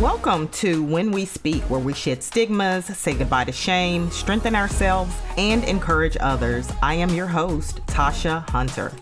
Welcome 0.00 0.46
to 0.50 0.84
When 0.84 1.10
We 1.10 1.24
Speak, 1.24 1.60
where 1.62 1.80
we 1.80 1.92
shed 1.92 2.22
stigmas, 2.22 2.84
say 2.84 3.14
goodbye 3.14 3.46
to 3.46 3.52
shame, 3.52 4.12
strengthen 4.12 4.54
ourselves, 4.54 5.12
and 5.36 5.64
encourage 5.64 6.16
others. 6.20 6.70
I 6.80 6.94
am 6.94 7.10
your 7.10 7.26
host, 7.26 7.84
Tasha 7.86 8.48
Hunter. 8.48 8.92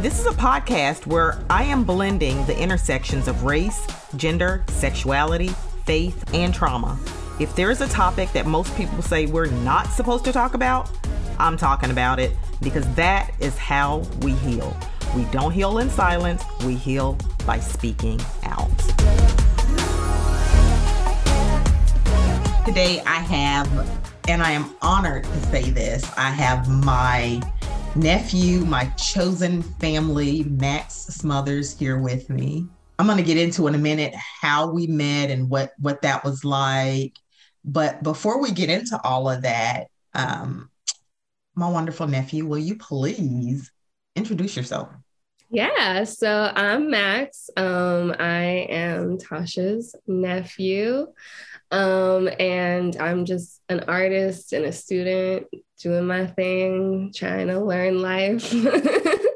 This 0.00 0.18
is 0.18 0.26
a 0.26 0.30
podcast 0.30 1.06
where 1.06 1.38
I 1.48 1.62
am 1.62 1.84
blending 1.84 2.44
the 2.46 2.60
intersections 2.60 3.28
of 3.28 3.44
race, 3.44 3.86
gender, 4.16 4.64
sexuality, 4.66 5.50
faith, 5.84 6.24
and 6.34 6.52
trauma. 6.52 6.98
If 7.38 7.54
there 7.54 7.70
is 7.70 7.80
a 7.80 7.88
topic 7.88 8.32
that 8.32 8.44
most 8.44 8.76
people 8.76 9.00
say 9.00 9.26
we're 9.26 9.46
not 9.46 9.92
supposed 9.92 10.24
to 10.24 10.32
talk 10.32 10.54
about, 10.54 10.90
I'm 11.38 11.56
talking 11.56 11.92
about 11.92 12.18
it 12.18 12.32
because 12.60 12.92
that 12.96 13.30
is 13.38 13.56
how 13.58 13.98
we 14.22 14.32
heal. 14.32 14.76
We 15.14 15.22
don't 15.26 15.52
heal 15.52 15.78
in 15.78 15.88
silence, 15.88 16.42
we 16.66 16.74
heal 16.74 17.16
by 17.46 17.60
speaking 17.60 18.20
out. 18.42 19.41
Today 22.64 23.00
I 23.00 23.16
have, 23.16 23.68
and 24.28 24.40
I 24.40 24.52
am 24.52 24.76
honored 24.82 25.24
to 25.24 25.40
say 25.46 25.70
this, 25.70 26.08
I 26.16 26.30
have 26.30 26.68
my 26.68 27.42
nephew, 27.96 28.60
my 28.60 28.84
chosen 28.90 29.62
family, 29.62 30.44
Max 30.44 30.94
Smothers, 30.94 31.76
here 31.76 31.98
with 31.98 32.30
me. 32.30 32.68
I'm 33.00 33.06
going 33.06 33.18
to 33.18 33.24
get 33.24 33.36
into 33.36 33.66
in 33.66 33.74
a 33.74 33.78
minute 33.78 34.14
how 34.14 34.70
we 34.70 34.86
met 34.86 35.28
and 35.30 35.50
what 35.50 35.72
what 35.80 36.02
that 36.02 36.24
was 36.24 36.44
like. 36.44 37.16
But 37.64 38.04
before 38.04 38.40
we 38.40 38.52
get 38.52 38.70
into 38.70 38.98
all 39.02 39.28
of 39.28 39.42
that, 39.42 39.88
um, 40.14 40.70
my 41.56 41.68
wonderful 41.68 42.06
nephew, 42.06 42.46
will 42.46 42.58
you 42.58 42.76
please 42.76 43.72
introduce 44.14 44.56
yourself? 44.56 44.88
Yeah, 45.54 46.04
so 46.04 46.50
I'm 46.56 46.90
Max. 46.90 47.50
Um, 47.58 48.16
I 48.18 48.66
am 48.70 49.18
Tasha's 49.18 49.94
nephew. 50.06 51.08
Um, 51.70 52.30
and 52.40 52.96
I'm 52.96 53.26
just 53.26 53.60
an 53.68 53.80
artist 53.80 54.54
and 54.54 54.64
a 54.64 54.72
student 54.72 55.48
doing 55.78 56.06
my 56.06 56.26
thing, 56.26 57.12
trying 57.14 57.48
to 57.48 57.60
learn 57.60 58.00
life. 58.00 58.50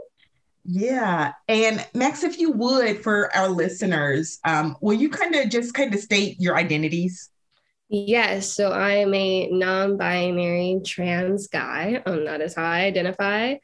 yeah. 0.64 1.32
And 1.48 1.86
Max, 1.92 2.24
if 2.24 2.40
you 2.40 2.50
would, 2.52 3.02
for 3.02 3.34
our 3.36 3.50
listeners, 3.50 4.38
um, 4.42 4.74
will 4.80 4.96
you 4.96 5.10
kind 5.10 5.34
of 5.34 5.50
just 5.50 5.74
kind 5.74 5.92
of 5.92 6.00
state 6.00 6.40
your 6.40 6.56
identities? 6.56 7.28
Yes. 7.90 8.50
So 8.50 8.72
I 8.72 8.92
am 8.92 9.12
a 9.12 9.50
non 9.50 9.98
binary 9.98 10.80
trans 10.82 11.48
guy. 11.48 12.02
Um, 12.06 12.24
that 12.24 12.40
is 12.40 12.54
how 12.54 12.64
I 12.64 12.84
identify. 12.84 13.56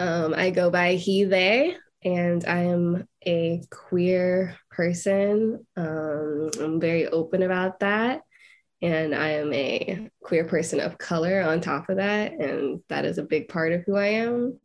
Um, 0.00 0.34
I 0.34 0.50
go 0.50 0.68
by 0.68 0.94
he, 0.94 1.22
they, 1.22 1.76
and 2.04 2.44
I 2.46 2.64
am 2.64 3.06
a 3.26 3.62
queer 3.70 4.56
person. 4.70 5.64
Um, 5.76 6.50
I'm 6.60 6.80
very 6.80 7.06
open 7.06 7.42
about 7.42 7.80
that. 7.80 8.22
And 8.80 9.14
I 9.14 9.28
am 9.30 9.52
a 9.52 10.10
queer 10.22 10.44
person 10.44 10.80
of 10.80 10.98
color 10.98 11.40
on 11.40 11.60
top 11.60 11.88
of 11.88 11.96
that. 11.96 12.32
And 12.32 12.80
that 12.88 13.04
is 13.04 13.18
a 13.18 13.22
big 13.22 13.48
part 13.48 13.72
of 13.72 13.84
who 13.86 13.96
I 13.96 14.06
am. 14.06 14.58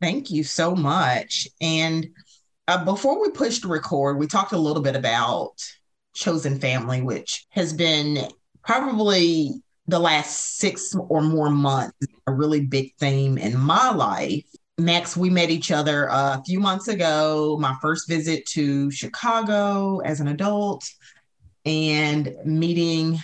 Thank 0.00 0.30
you 0.30 0.44
so 0.44 0.76
much. 0.76 1.48
And 1.60 2.08
uh, 2.68 2.84
before 2.84 3.20
we 3.20 3.30
pushed 3.30 3.62
to 3.62 3.68
record, 3.68 4.18
we 4.18 4.26
talked 4.28 4.52
a 4.52 4.58
little 4.58 4.82
bit 4.82 4.94
about 4.94 5.54
chosen 6.14 6.60
family, 6.60 7.02
which 7.02 7.46
has 7.50 7.72
been 7.72 8.28
probably 8.62 9.50
the 9.86 9.98
last 9.98 10.56
six 10.56 10.94
or 10.94 11.20
more 11.20 11.50
months, 11.50 11.96
a 12.26 12.32
really 12.32 12.64
big 12.64 12.94
theme 12.98 13.36
in 13.36 13.58
my 13.58 13.90
life. 13.90 14.46
Max, 14.78 15.16
we 15.16 15.30
met 15.30 15.50
each 15.50 15.70
other 15.70 16.08
a 16.10 16.42
few 16.44 16.58
months 16.58 16.88
ago, 16.88 17.56
my 17.60 17.76
first 17.80 18.08
visit 18.08 18.44
to 18.46 18.90
Chicago 18.90 20.00
as 20.00 20.18
an 20.18 20.28
adult, 20.28 20.84
and 21.64 22.34
meeting 22.44 23.20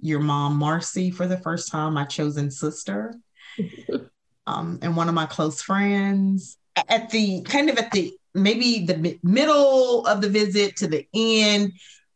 your 0.00 0.20
mom, 0.20 0.56
Marcy, 0.56 1.10
for 1.10 1.26
the 1.26 1.38
first 1.38 1.72
time, 1.72 1.94
my 1.94 2.04
chosen 2.04 2.50
sister, 2.50 3.14
um, 4.46 4.78
and 4.80 4.96
one 4.96 5.08
of 5.08 5.14
my 5.14 5.26
close 5.26 5.60
friends. 5.60 6.56
At 6.88 7.10
the 7.10 7.42
kind 7.42 7.68
of 7.68 7.78
at 7.78 7.90
the 7.90 8.12
maybe 8.34 8.86
the 8.86 9.18
middle 9.24 10.06
of 10.06 10.20
the 10.20 10.28
visit 10.28 10.76
to 10.76 10.86
the 10.86 11.06
end, 11.12 11.72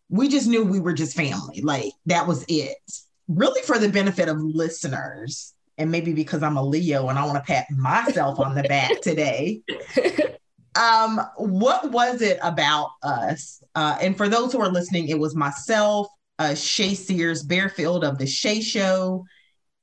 we 0.08 0.28
just 0.28 0.46
knew 0.46 0.64
we 0.64 0.80
were 0.80 0.94
just 0.94 1.16
family. 1.16 1.60
Like 1.60 1.92
that 2.06 2.26
was 2.26 2.44
it. 2.48 2.78
Really, 3.26 3.62
for 3.62 3.78
the 3.78 3.88
benefit 3.88 4.28
of 4.28 4.40
listeners, 4.40 5.55
and 5.78 5.90
maybe 5.90 6.12
because 6.12 6.42
I'm 6.42 6.56
a 6.56 6.62
Leo 6.62 7.08
and 7.08 7.18
I 7.18 7.24
want 7.24 7.36
to 7.36 7.42
pat 7.42 7.66
myself 7.70 8.40
on 8.40 8.54
the 8.54 8.62
back 8.64 9.00
today. 9.02 9.62
Um, 10.76 11.20
what 11.36 11.90
was 11.90 12.20
it 12.20 12.38
about 12.42 12.90
us? 13.02 13.62
Uh, 13.74 13.96
and 14.00 14.16
for 14.16 14.28
those 14.28 14.52
who 14.52 14.60
are 14.60 14.68
listening, 14.68 15.08
it 15.08 15.18
was 15.18 15.34
myself, 15.34 16.06
uh, 16.38 16.54
Shay 16.54 16.94
Sears 16.94 17.46
Bearfield 17.46 18.04
of 18.04 18.18
the 18.18 18.26
Shay 18.26 18.60
Show, 18.60 19.24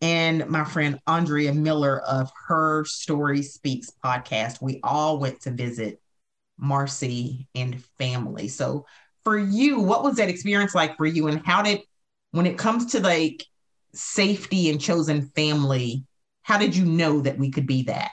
and 0.02 0.48
my 0.48 0.64
friend 0.64 1.00
Andrea 1.08 1.54
Miller 1.54 2.02
of 2.02 2.32
Her 2.48 2.86
Story 2.86 3.42
Speaks 3.42 3.90
podcast. 4.04 4.62
We 4.62 4.82
all 4.84 5.18
went 5.18 5.42
to 5.42 5.52
visit 5.52 6.00
Marcy 6.60 7.48
and 7.56 7.84
family. 7.98 8.48
So, 8.48 8.86
for 9.24 9.38
you, 9.38 9.80
what 9.80 10.04
was 10.04 10.18
that 10.18 10.30
experience 10.30 10.76
like 10.76 10.96
for 10.98 11.08
you, 11.08 11.28
and 11.28 11.44
how 11.44 11.64
did, 11.64 11.82
when 12.32 12.46
it 12.46 12.58
comes 12.58 12.92
to 12.92 13.00
like 13.00 13.46
safety 13.94 14.70
and 14.70 14.80
chosen 14.80 15.30
family, 15.30 16.06
how 16.42 16.58
did 16.58 16.76
you 16.76 16.86
know 16.86 17.22
that 17.22 17.38
we 17.38 17.52
could 17.52 17.68
be 17.68 17.84
that? 17.84 18.12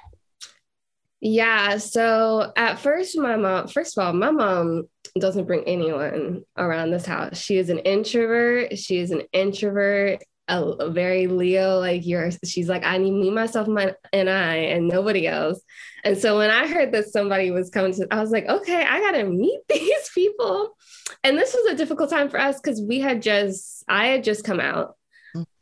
Yeah. 1.20 1.76
So 1.78 2.52
at 2.56 2.78
first, 2.78 3.16
my 3.18 3.36
mom, 3.36 3.68
first 3.68 3.96
of 3.96 4.04
all, 4.04 4.12
my 4.12 4.30
mom 4.30 4.88
doesn't 5.18 5.46
bring 5.46 5.64
anyone 5.64 6.42
around 6.56 6.90
this 6.90 7.04
house. 7.04 7.36
She 7.36 7.58
is 7.58 7.68
an 7.68 7.80
introvert. 7.80 8.78
She 8.78 8.98
is 8.98 9.10
an 9.10 9.22
introvert, 9.32 10.22
a, 10.48 10.62
a 10.62 10.90
very 10.90 11.26
Leo, 11.26 11.78
like 11.78 12.06
yours. 12.06 12.38
She's 12.44 12.70
like, 12.70 12.84
I 12.84 12.96
need 12.96 13.12
me, 13.12 13.30
myself, 13.30 13.68
my, 13.68 13.94
and 14.14 14.30
I, 14.30 14.54
and 14.56 14.88
nobody 14.88 15.26
else. 15.26 15.60
And 16.04 16.16
so 16.16 16.38
when 16.38 16.50
I 16.50 16.66
heard 16.66 16.92
that 16.92 17.08
somebody 17.08 17.50
was 17.50 17.68
coming 17.68 17.92
to, 17.94 18.08
I 18.10 18.20
was 18.20 18.30
like, 18.30 18.46
okay, 18.46 18.82
I 18.82 19.00
got 19.00 19.12
to 19.12 19.24
meet 19.24 19.60
these 19.68 20.10
people. 20.14 20.74
And 21.22 21.36
this 21.36 21.54
was 21.54 21.72
a 21.72 21.76
difficult 21.76 22.08
time 22.08 22.30
for 22.30 22.40
us 22.40 22.58
because 22.58 22.80
we 22.80 23.00
had 23.00 23.20
just, 23.20 23.84
I 23.88 24.06
had 24.06 24.24
just 24.24 24.44
come 24.44 24.60
out. 24.60 24.96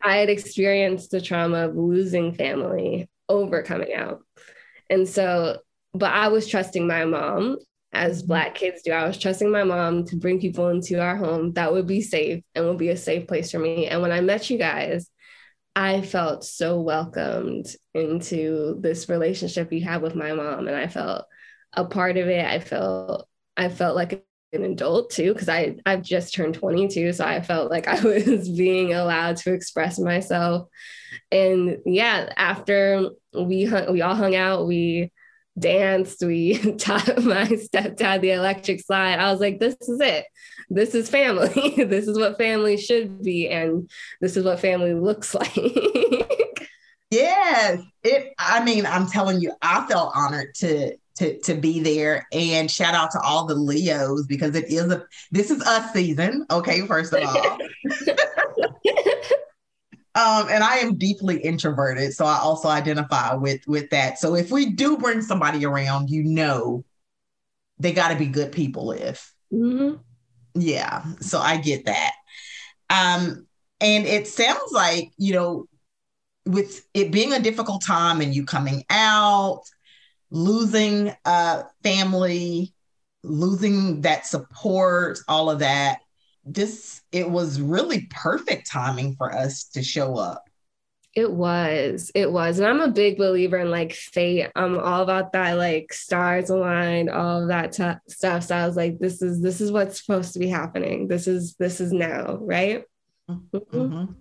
I 0.02 0.16
had 0.16 0.30
experienced 0.30 1.10
the 1.10 1.20
trauma 1.20 1.68
of 1.68 1.76
losing 1.76 2.34
family 2.34 3.08
over 3.28 3.62
coming 3.62 3.94
out. 3.94 4.20
And 4.90 5.08
so, 5.08 5.58
but 5.92 6.12
I 6.12 6.28
was 6.28 6.46
trusting 6.46 6.86
my 6.86 7.04
mom, 7.04 7.58
as 7.92 8.18
mm-hmm. 8.18 8.28
Black 8.28 8.54
kids 8.54 8.82
do. 8.82 8.92
I 8.92 9.06
was 9.06 9.18
trusting 9.18 9.50
my 9.50 9.64
mom 9.64 10.04
to 10.06 10.16
bring 10.16 10.40
people 10.40 10.68
into 10.68 11.00
our 11.00 11.16
home 11.16 11.52
that 11.54 11.72
would 11.72 11.86
be 11.86 12.00
safe 12.00 12.42
and 12.54 12.66
would 12.66 12.78
be 12.78 12.90
a 12.90 12.96
safe 12.96 13.26
place 13.26 13.50
for 13.50 13.58
me. 13.58 13.86
And 13.86 14.02
when 14.02 14.12
I 14.12 14.20
met 14.20 14.50
you 14.50 14.58
guys, 14.58 15.10
I 15.74 16.02
felt 16.02 16.44
so 16.44 16.80
welcomed 16.80 17.66
into 17.94 18.78
this 18.80 19.08
relationship 19.08 19.72
you 19.72 19.84
have 19.84 20.02
with 20.02 20.14
my 20.14 20.32
mom. 20.32 20.66
And 20.66 20.76
I 20.76 20.88
felt 20.88 21.26
a 21.72 21.84
part 21.84 22.16
of 22.16 22.28
it. 22.28 22.44
I 22.44 22.58
felt, 22.58 23.28
I 23.56 23.68
felt 23.68 23.94
like 23.94 24.24
an 24.52 24.64
adult 24.64 25.10
too 25.10 25.32
because 25.32 25.48
I 25.48 25.76
I've 25.84 26.02
just 26.02 26.34
turned 26.34 26.54
22 26.54 27.12
so 27.12 27.24
I 27.24 27.40
felt 27.40 27.70
like 27.70 27.86
I 27.86 28.00
was 28.02 28.48
being 28.48 28.94
allowed 28.94 29.36
to 29.38 29.52
express 29.52 29.98
myself. 29.98 30.68
And 31.30 31.78
yeah 31.84 32.32
after 32.36 33.10
we 33.34 33.64
hung, 33.64 33.92
we 33.92 34.00
all 34.00 34.14
hung 34.14 34.34
out 34.34 34.66
we 34.66 35.12
danced 35.58 36.22
we 36.24 36.58
taught 36.76 37.06
my 37.24 37.44
stepdad 37.44 38.20
the 38.20 38.32
electric 38.32 38.80
slide. 38.80 39.18
I 39.18 39.30
was 39.30 39.40
like 39.40 39.58
this 39.58 39.76
is 39.82 40.00
it. 40.00 40.24
This 40.70 40.94
is 40.94 41.08
family. 41.08 41.84
This 41.84 42.08
is 42.08 42.18
what 42.18 42.38
family 42.38 42.76
should 42.76 43.22
be 43.22 43.48
and 43.48 43.90
this 44.20 44.36
is 44.36 44.44
what 44.44 44.60
family 44.60 44.94
looks 44.94 45.34
like. 45.34 45.56
Yes. 47.10 47.80
It 48.02 48.32
I 48.38 48.64
mean 48.64 48.86
I'm 48.86 49.06
telling 49.06 49.40
you 49.40 49.52
I 49.60 49.86
felt 49.86 50.12
honored 50.14 50.54
to 50.56 50.96
to 51.18 51.38
to 51.40 51.54
be 51.54 51.80
there. 51.80 52.26
And 52.32 52.70
shout 52.70 52.94
out 52.94 53.10
to 53.12 53.20
all 53.20 53.46
the 53.46 53.54
Leos 53.54 54.26
because 54.26 54.54
it 54.54 54.70
is 54.72 54.90
a 54.90 55.04
this 55.30 55.50
is 55.50 55.62
us 55.62 55.92
season. 55.92 56.46
Okay, 56.50 56.86
first 56.86 57.12
of 57.12 57.22
all. 57.24 57.36
um, 60.14 60.48
and 60.48 60.64
I 60.64 60.78
am 60.78 60.96
deeply 60.96 61.38
introverted, 61.38 62.14
so 62.14 62.24
I 62.24 62.38
also 62.38 62.68
identify 62.68 63.34
with 63.34 63.60
with 63.66 63.90
that. 63.90 64.18
So 64.18 64.34
if 64.34 64.50
we 64.50 64.70
do 64.70 64.96
bring 64.96 65.20
somebody 65.22 65.64
around, 65.64 66.10
you 66.10 66.24
know, 66.24 66.84
they 67.78 67.92
got 67.92 68.08
to 68.08 68.16
be 68.16 68.26
good 68.26 68.52
people. 68.52 68.92
If 68.92 69.32
mm-hmm. 69.52 69.96
yeah, 70.54 71.04
so 71.20 71.40
I 71.40 71.58
get 71.58 71.86
that. 71.86 72.12
Um, 72.90 73.46
and 73.80 74.06
it 74.06 74.28
sounds 74.28 74.72
like 74.72 75.10
you 75.18 75.32
know, 75.34 75.66
with 76.46 76.86
it 76.94 77.10
being 77.10 77.32
a 77.32 77.40
difficult 77.40 77.84
time 77.84 78.20
and 78.20 78.34
you 78.34 78.44
coming 78.44 78.84
out 78.90 79.62
losing 80.30 81.14
uh, 81.24 81.62
family, 81.82 82.74
losing 83.22 84.02
that 84.02 84.26
support, 84.26 85.18
all 85.28 85.50
of 85.50 85.60
that. 85.60 86.00
This 86.44 87.02
it 87.12 87.28
was 87.28 87.60
really 87.60 88.06
perfect 88.10 88.70
timing 88.70 89.16
for 89.16 89.32
us 89.34 89.64
to 89.70 89.82
show 89.82 90.16
up. 90.16 90.48
It 91.14 91.32
was. 91.32 92.12
It 92.14 92.30
was. 92.30 92.58
And 92.58 92.68
I'm 92.68 92.80
a 92.80 92.92
big 92.92 93.18
believer 93.18 93.58
in 93.58 93.70
like 93.70 93.92
fate. 93.92 94.50
I'm 94.54 94.78
all 94.78 95.02
about 95.02 95.32
that, 95.32 95.54
like 95.54 95.92
stars 95.92 96.48
aligned, 96.48 97.10
all 97.10 97.42
of 97.42 97.48
that 97.48 97.72
t- 97.72 98.12
stuff. 98.12 98.44
So 98.44 98.56
I 98.56 98.66
was 98.66 98.76
like, 98.76 98.98
this 98.98 99.20
is 99.20 99.40
this 99.42 99.60
is 99.60 99.72
what's 99.72 100.00
supposed 100.00 100.34
to 100.34 100.38
be 100.38 100.48
happening. 100.48 101.08
This 101.08 101.26
is 101.26 101.54
this 101.56 101.80
is 101.80 101.92
now, 101.92 102.38
right? 102.40 102.84
Mm-hmm. 103.28 103.56
mm-hmm. 103.56 104.12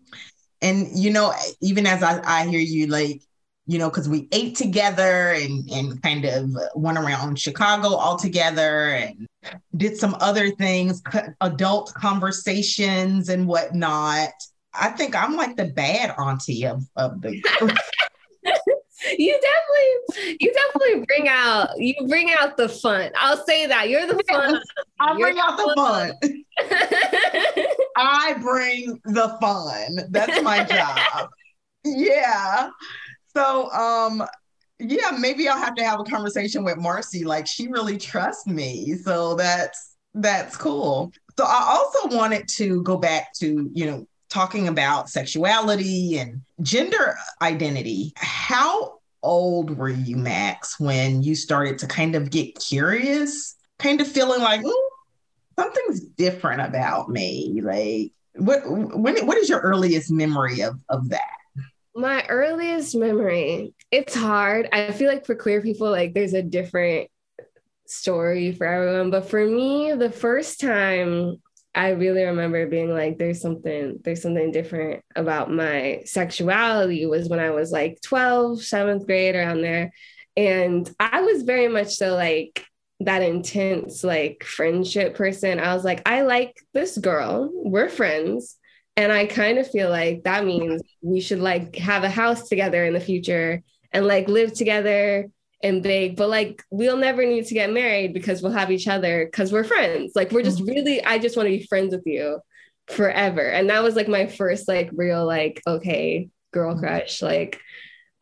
And 0.62 0.88
you 0.98 1.12
know, 1.12 1.34
even 1.62 1.86
as 1.86 2.02
I, 2.02 2.20
I 2.24 2.48
hear 2.48 2.60
you 2.60 2.88
like, 2.88 3.22
you 3.68 3.78
know, 3.78 3.90
because 3.90 4.10
we 4.10 4.28
ate 4.32 4.56
together 4.56 5.34
and 5.34 5.70
and 5.70 6.02
kind 6.02 6.26
of 6.26 6.50
went 6.76 6.98
around 6.98 7.38
Chicago 7.40 7.90
all 7.90 8.18
together 8.18 8.90
and 8.90 9.28
did 9.76 9.98
some 9.98 10.16
other 10.20 10.50
things, 10.52 11.02
adult 11.42 11.94
conversations 11.94 13.30
and 13.30 13.48
whatnot 13.48 14.32
I 14.80 14.90
think 14.90 15.16
I'm 15.16 15.36
like 15.36 15.56
the 15.56 15.66
bad 15.66 16.14
auntie 16.18 16.66
of, 16.66 16.84
of 16.96 17.22
the 17.22 17.32
you 19.18 19.40
definitely 19.40 20.38
you 20.40 20.54
definitely 20.54 21.06
bring 21.06 21.28
out 21.28 21.70
you 21.78 21.96
bring 22.08 22.32
out 22.32 22.58
the 22.58 22.70
fun. 22.70 23.12
I'll 23.16 23.44
say 23.46 23.66
that. 23.68 23.90
You're 23.90 24.06
the 24.06 24.22
fun. 24.30 24.62
I 25.00 25.18
bring 25.18 25.40
out 25.40 25.58
the 25.58 25.74
fun. 25.76 26.14
I 27.98 28.34
bring 28.40 29.00
the 29.06 29.38
fun. 29.42 29.98
That's 30.10 30.42
my 30.44 30.64
job. 30.64 31.30
yeah. 31.84 32.70
So 33.38 33.72
um 33.72 34.24
yeah, 34.80 35.12
maybe 35.20 35.48
I'll 35.48 35.58
have 35.58 35.76
to 35.76 35.84
have 35.84 36.00
a 36.00 36.04
conversation 36.04 36.64
with 36.64 36.78
Marcy. 36.78 37.24
Like 37.24 37.46
she 37.46 37.68
really 37.68 37.98
trusts 37.98 38.48
me. 38.48 38.96
So 38.96 39.36
that's 39.36 39.96
that's 40.16 40.58
cool. 40.58 41.12
So 41.38 41.46
I 41.46 41.64
also 41.68 42.16
wanted 42.16 42.48
to 42.58 42.82
go 42.82 42.98
back 42.98 43.34
to, 43.36 43.70
you 43.74 43.86
know, 43.86 44.08
talking 44.30 44.68
about 44.68 45.10
sexuality 45.10 46.18
and 46.18 46.42
gender 46.62 47.16
identity. 47.42 48.14
How 48.16 49.00
old 49.22 49.78
were 49.78 49.90
you, 49.90 50.18
Max, 50.18 50.80
when 50.80 51.22
you 51.22 51.36
started 51.36 51.78
to 51.80 51.88
kind 51.88 52.16
of 52.16 52.32
get 52.32 52.58
curious, 52.60 53.56
kind 53.78 54.02
of 54.02 54.08
feeling 54.08 54.42
like 54.42 54.64
something's 55.60 56.02
different 56.02 56.62
about 56.62 57.10
me? 57.10 57.62
Like, 57.64 58.14
what 58.44 58.62
when 58.68 59.28
what 59.28 59.38
is 59.38 59.48
your 59.48 59.60
earliest 59.60 60.10
memory 60.10 60.62
of 60.62 60.80
of 60.90 61.10
that? 61.10 61.38
My 61.98 62.24
earliest 62.30 62.96
memory, 62.96 63.74
it's 63.90 64.14
hard. 64.14 64.70
I 64.72 64.92
feel 64.92 65.10
like 65.10 65.26
for 65.26 65.34
queer 65.34 65.64
people, 65.64 65.90
like 65.90 66.14
there's 66.14 66.36
a 66.36 66.44
different 66.44 67.10
story 67.88 68.52
for 68.52 68.68
everyone. 68.68 69.10
But 69.10 69.28
for 69.28 69.44
me, 69.44 69.94
the 69.94 70.12
first 70.12 70.62
time 70.62 71.42
I 71.74 71.90
really 71.90 72.24
remember 72.24 72.68
being 72.68 72.94
like, 72.94 73.18
there's 73.18 73.42
something, 73.42 74.00
there's 74.04 74.22
something 74.22 74.52
different 74.52 75.04
about 75.16 75.52
my 75.52 76.04
sexuality 76.06 77.08
was 77.08 77.30
when 77.30 77.40
I 77.40 77.50
was 77.50 77.72
like 77.72 78.00
12, 78.04 78.62
seventh 78.64 79.08
grade 79.08 79.36
around 79.36 79.62
there. 79.62 79.92
And 80.36 80.88
I 81.00 81.22
was 81.22 81.42
very 81.42 81.68
much 81.68 81.96
so 81.96 82.14
like 82.14 82.64
that 83.00 83.24
intense, 83.24 84.04
like 84.04 84.44
friendship 84.44 85.16
person. 85.16 85.60
I 85.60 85.74
was 85.74 85.84
like, 85.84 86.08
I 86.08 86.22
like 86.22 86.62
this 86.74 86.96
girl, 86.96 87.50
we're 87.52 87.90
friends. 87.90 88.56
And 88.98 89.12
I 89.12 89.28
kind 89.28 89.60
of 89.60 89.70
feel 89.70 89.92
like 89.92 90.24
that 90.24 90.44
means 90.44 90.82
we 91.04 91.22
should 91.22 91.40
like 91.40 91.76
have 91.76 92.04
a 92.04 92.10
house 92.10 92.50
together 92.50 92.84
in 92.84 92.94
the 92.94 93.00
future 93.00 93.64
and 93.94 94.08
like 94.08 94.28
live 94.28 94.54
together 94.54 95.30
and 95.62 95.84
big, 95.84 96.16
but 96.16 96.30
like 96.30 96.64
we'll 96.72 96.98
never 96.98 97.24
need 97.24 97.46
to 97.46 97.54
get 97.54 97.72
married 97.72 98.14
because 98.14 98.42
we'll 98.42 98.52
have 98.52 98.72
each 98.72 98.88
other 98.88 99.26
because 99.26 99.54
we're 99.54 99.64
friends. 99.64 100.14
Like 100.16 100.32
we're 100.32 100.42
just 100.42 100.58
mm-hmm. 100.60 100.70
really, 100.70 101.06
I 101.06 101.20
just 101.20 101.38
want 101.38 101.46
to 101.46 101.58
be 101.58 101.68
friends 101.68 101.94
with 101.94 102.08
you 102.08 102.40
forever. 102.88 103.48
And 103.48 103.70
that 103.70 103.84
was 103.84 103.96
like 103.96 104.08
my 104.08 104.26
first 104.26 104.68
like 104.68 104.90
real 104.94 105.26
like, 105.26 105.62
okay, 105.68 106.30
girl 106.52 106.72
mm-hmm. 106.72 106.80
crush. 106.80 107.22
Like 107.22 107.62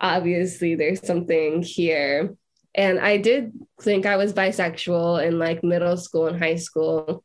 obviously 0.02 0.76
there's 0.76 1.06
something 1.06 1.62
here. 1.62 2.36
And 2.74 3.00
I 3.00 3.16
did 3.16 3.54
think 3.80 4.06
I 4.06 4.18
was 4.18 4.34
bisexual 4.34 5.26
in 5.26 5.40
like 5.40 5.64
middle 5.64 5.96
school 5.96 6.28
and 6.28 6.38
high 6.38 6.58
school 6.58 7.24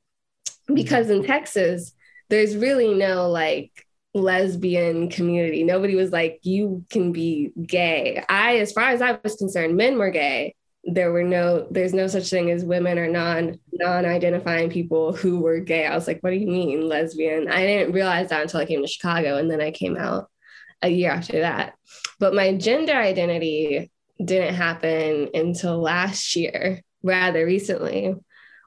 because 0.72 1.10
in 1.10 1.24
Texas, 1.24 1.92
there's 2.30 2.56
really 2.56 2.94
no 2.94 3.28
like 3.28 3.86
lesbian 4.14 5.10
community. 5.10 5.62
Nobody 5.64 5.94
was 5.94 6.10
like, 6.10 6.40
you 6.42 6.84
can 6.90 7.12
be 7.12 7.52
gay. 7.66 8.24
I, 8.28 8.58
as 8.58 8.72
far 8.72 8.88
as 8.88 9.02
I 9.02 9.18
was 9.22 9.36
concerned, 9.36 9.76
men 9.76 9.98
were 9.98 10.10
gay. 10.10 10.54
There 10.84 11.12
were 11.12 11.24
no, 11.24 11.66
there's 11.70 11.92
no 11.92 12.06
such 12.06 12.30
thing 12.30 12.50
as 12.50 12.64
women 12.64 12.98
or 12.98 13.06
non 13.06 13.58
non-identifying 13.72 14.70
people 14.70 15.12
who 15.12 15.40
were 15.40 15.60
gay. 15.60 15.86
I 15.86 15.94
was 15.94 16.06
like, 16.06 16.22
what 16.22 16.30
do 16.30 16.36
you 16.36 16.46
mean 16.46 16.88
lesbian? 16.88 17.48
I 17.48 17.66
didn't 17.66 17.92
realize 17.92 18.30
that 18.30 18.42
until 18.42 18.60
I 18.60 18.66
came 18.66 18.80
to 18.80 18.88
Chicago 18.88 19.36
and 19.36 19.50
then 19.50 19.60
I 19.60 19.72
came 19.72 19.96
out 19.96 20.30
a 20.82 20.88
year 20.88 21.10
after 21.10 21.40
that. 21.40 21.74
But 22.18 22.34
my 22.34 22.56
gender 22.56 22.94
identity 22.94 23.90
didn't 24.24 24.54
happen 24.54 25.28
until 25.34 25.80
last 25.80 26.34
year, 26.36 26.80
rather 27.02 27.44
recently 27.44 28.14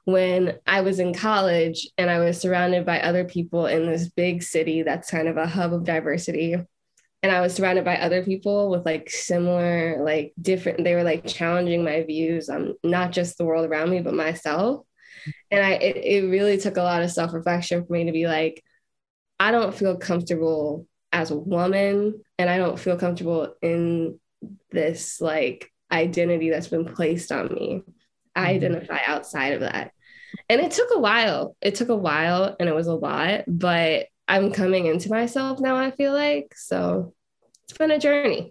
when 0.05 0.57
I 0.67 0.81
was 0.81 0.99
in 0.99 1.13
college 1.13 1.87
and 1.97 2.09
I 2.09 2.19
was 2.19 2.39
surrounded 2.39 2.85
by 2.85 3.01
other 3.01 3.23
people 3.23 3.67
in 3.67 3.85
this 3.85 4.09
big 4.09 4.43
city 4.43 4.83
that's 4.83 5.09
kind 5.09 5.27
of 5.27 5.37
a 5.37 5.47
hub 5.47 5.73
of 5.73 5.85
diversity. 5.85 6.53
And 6.53 7.31
I 7.31 7.39
was 7.39 7.53
surrounded 7.53 7.85
by 7.85 7.97
other 7.97 8.21
people 8.21 8.69
with 8.69 8.85
like 8.85 9.09
similar, 9.09 10.03
like 10.03 10.33
different, 10.41 10.83
they 10.83 10.93
were 10.93 11.03
like 11.03 11.25
challenging 11.25 11.83
my 11.83 12.03
views 12.03 12.49
on 12.49 12.75
not 12.83 13.13
just 13.13 13.37
the 13.37 13.45
world 13.45 13.65
around 13.65 13.91
me, 13.91 14.01
but 14.01 14.13
myself. 14.13 14.85
And 15.49 15.65
I, 15.65 15.71
it, 15.75 15.95
it 15.95 16.29
really 16.29 16.57
took 16.57 16.75
a 16.75 16.83
lot 16.83 17.01
of 17.01 17.11
self 17.11 17.33
reflection 17.33 17.85
for 17.85 17.93
me 17.93 18.05
to 18.05 18.11
be 18.11 18.27
like, 18.27 18.61
I 19.39 19.51
don't 19.51 19.73
feel 19.73 19.97
comfortable 19.97 20.85
as 21.13 21.31
a 21.31 21.37
woman 21.37 22.21
and 22.37 22.49
I 22.49 22.57
don't 22.57 22.79
feel 22.79 22.97
comfortable 22.97 23.55
in 23.61 24.19
this 24.71 25.21
like 25.21 25.71
identity 25.91 26.49
that's 26.49 26.67
been 26.67 26.85
placed 26.85 27.31
on 27.31 27.53
me. 27.53 27.83
I 28.35 28.41
mm-hmm. 28.41 28.49
identify 28.49 28.99
outside 29.05 29.53
of 29.53 29.61
that. 29.61 29.91
And 30.49 30.61
it 30.61 30.71
took 30.71 30.89
a 30.93 30.99
while. 30.99 31.55
It 31.61 31.75
took 31.75 31.89
a 31.89 31.95
while 31.95 32.55
and 32.59 32.67
it 32.67 32.75
was 32.75 32.87
a 32.87 32.95
lot, 32.95 33.43
but 33.47 34.07
I'm 34.27 34.51
coming 34.51 34.85
into 34.87 35.09
myself 35.09 35.59
now, 35.59 35.75
I 35.75 35.91
feel 35.91 36.13
like. 36.13 36.53
So 36.55 37.13
it's 37.63 37.77
been 37.77 37.91
a 37.91 37.99
journey. 37.99 38.49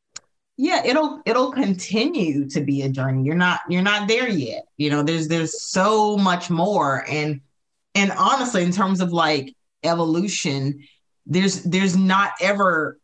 yeah, 0.56 0.82
it'll 0.84 1.20
it'll 1.26 1.52
continue 1.52 2.48
to 2.50 2.60
be 2.60 2.82
a 2.82 2.88
journey. 2.88 3.24
You're 3.24 3.34
not 3.34 3.60
you're 3.68 3.82
not 3.82 4.08
there 4.08 4.28
yet. 4.28 4.64
You 4.76 4.90
know, 4.90 5.02
there's 5.02 5.28
there's 5.28 5.60
so 5.60 6.16
much 6.16 6.50
more. 6.50 7.04
And 7.08 7.40
and 7.94 8.12
honestly, 8.12 8.62
in 8.62 8.72
terms 8.72 9.00
of 9.00 9.12
like 9.12 9.54
evolution, 9.82 10.84
there's 11.26 11.62
there's 11.64 11.96
not 11.96 12.32
ever 12.40 12.98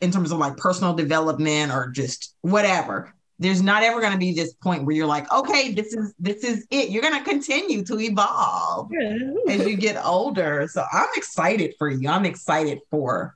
in 0.00 0.10
terms 0.10 0.32
of 0.32 0.38
like 0.38 0.56
personal 0.56 0.94
development 0.94 1.72
or 1.72 1.88
just 1.88 2.34
whatever 2.42 3.13
there's 3.38 3.62
not 3.62 3.82
ever 3.82 4.00
going 4.00 4.12
to 4.12 4.18
be 4.18 4.32
this 4.32 4.54
point 4.54 4.84
where 4.84 4.94
you're 4.94 5.06
like 5.06 5.30
okay 5.32 5.72
this 5.72 5.92
is 5.92 6.14
this 6.18 6.44
is 6.44 6.66
it. 6.70 6.90
You're 6.90 7.02
going 7.02 7.18
to 7.18 7.28
continue 7.28 7.84
to 7.84 7.98
evolve 7.98 8.90
yeah. 8.92 9.18
as 9.48 9.66
you 9.66 9.76
get 9.76 10.02
older. 10.04 10.68
So 10.68 10.84
i'm 10.92 11.08
excited 11.16 11.74
for 11.78 11.88
you. 11.88 12.08
I'm 12.08 12.24
excited 12.24 12.80
for 12.90 13.34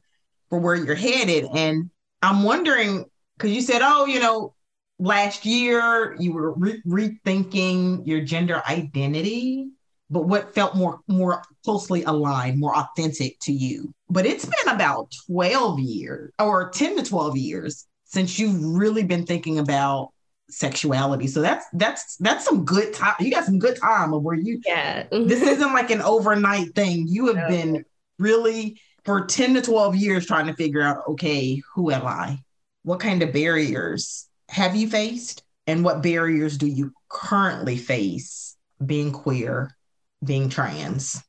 for 0.49 0.59
where 0.59 0.75
you're 0.75 0.95
headed. 0.95 1.47
And 1.53 1.91
i'm 2.23 2.43
wondering 2.43 3.05
because 3.37 3.53
you 3.53 3.63
said 3.63 3.81
oh 3.83 4.07
you 4.07 4.21
know 4.21 4.55
last 4.99 5.45
year 5.47 6.17
you 6.19 6.33
were 6.33 6.53
re- 6.55 6.83
rethinking 6.87 8.07
your 8.07 8.21
gender 8.21 8.61
identity 8.69 9.69
but 10.11 10.23
what 10.23 10.55
felt 10.55 10.75
more 10.75 11.01
more 11.07 11.43
closely 11.65 12.03
aligned 12.05 12.59
more 12.59 12.77
authentic 12.77 13.39
to 13.41 13.53
you. 13.53 13.93
But 14.09 14.27
it's 14.27 14.45
been 14.45 14.75
about 14.75 15.13
12 15.27 15.81
years 15.81 16.33
or 16.39 16.71
10 16.71 16.97
to 16.97 17.03
12 17.03 17.37
years 17.37 17.87
since 18.09 18.39
you've 18.39 18.63
really 18.63 19.05
been 19.05 19.25
thinking 19.25 19.59
about 19.59 20.11
sexuality. 20.51 21.27
So 21.27 21.41
that's 21.41 21.67
that's 21.75 22.17
that's 22.17 22.45
some 22.45 22.65
good 22.65 22.93
time. 22.95 23.15
You 23.21 23.31
got 23.31 23.45
some 23.45 23.59
good 23.59 23.77
time 23.77 24.13
of 24.13 24.23
where 24.23 24.37
you 24.37 24.61
yeah. 24.67 25.05
Mm-hmm. 25.05 25.29
this 25.29 25.43
isn't 25.43 25.73
like 25.73 25.91
an 25.91 26.03
overnight 26.03 26.75
thing. 26.75 27.07
You 27.07 27.27
have 27.27 27.37
no. 27.37 27.49
been 27.49 27.85
really 28.19 28.81
for 29.05 29.25
10 29.25 29.55
to 29.55 29.63
12 29.63 29.97
years 29.97 30.27
trying 30.27 30.47
to 30.47 30.55
figure 30.55 30.83
out, 30.83 31.03
okay, 31.09 31.63
who 31.75 31.91
am 31.91 32.07
I? 32.07 32.41
What 32.83 33.01
kind 33.01 33.23
of 33.23 33.33
barriers 33.33 34.27
have 34.49 34.75
you 34.75 34.89
faced? 34.89 35.43
And 35.67 35.85
what 35.85 36.03
barriers 36.03 36.57
do 36.57 36.67
you 36.67 36.93
currently 37.11 37.77
face 37.77 38.57
being 38.85 39.13
queer, 39.13 39.77
being 40.25 40.49
trans? 40.49 41.23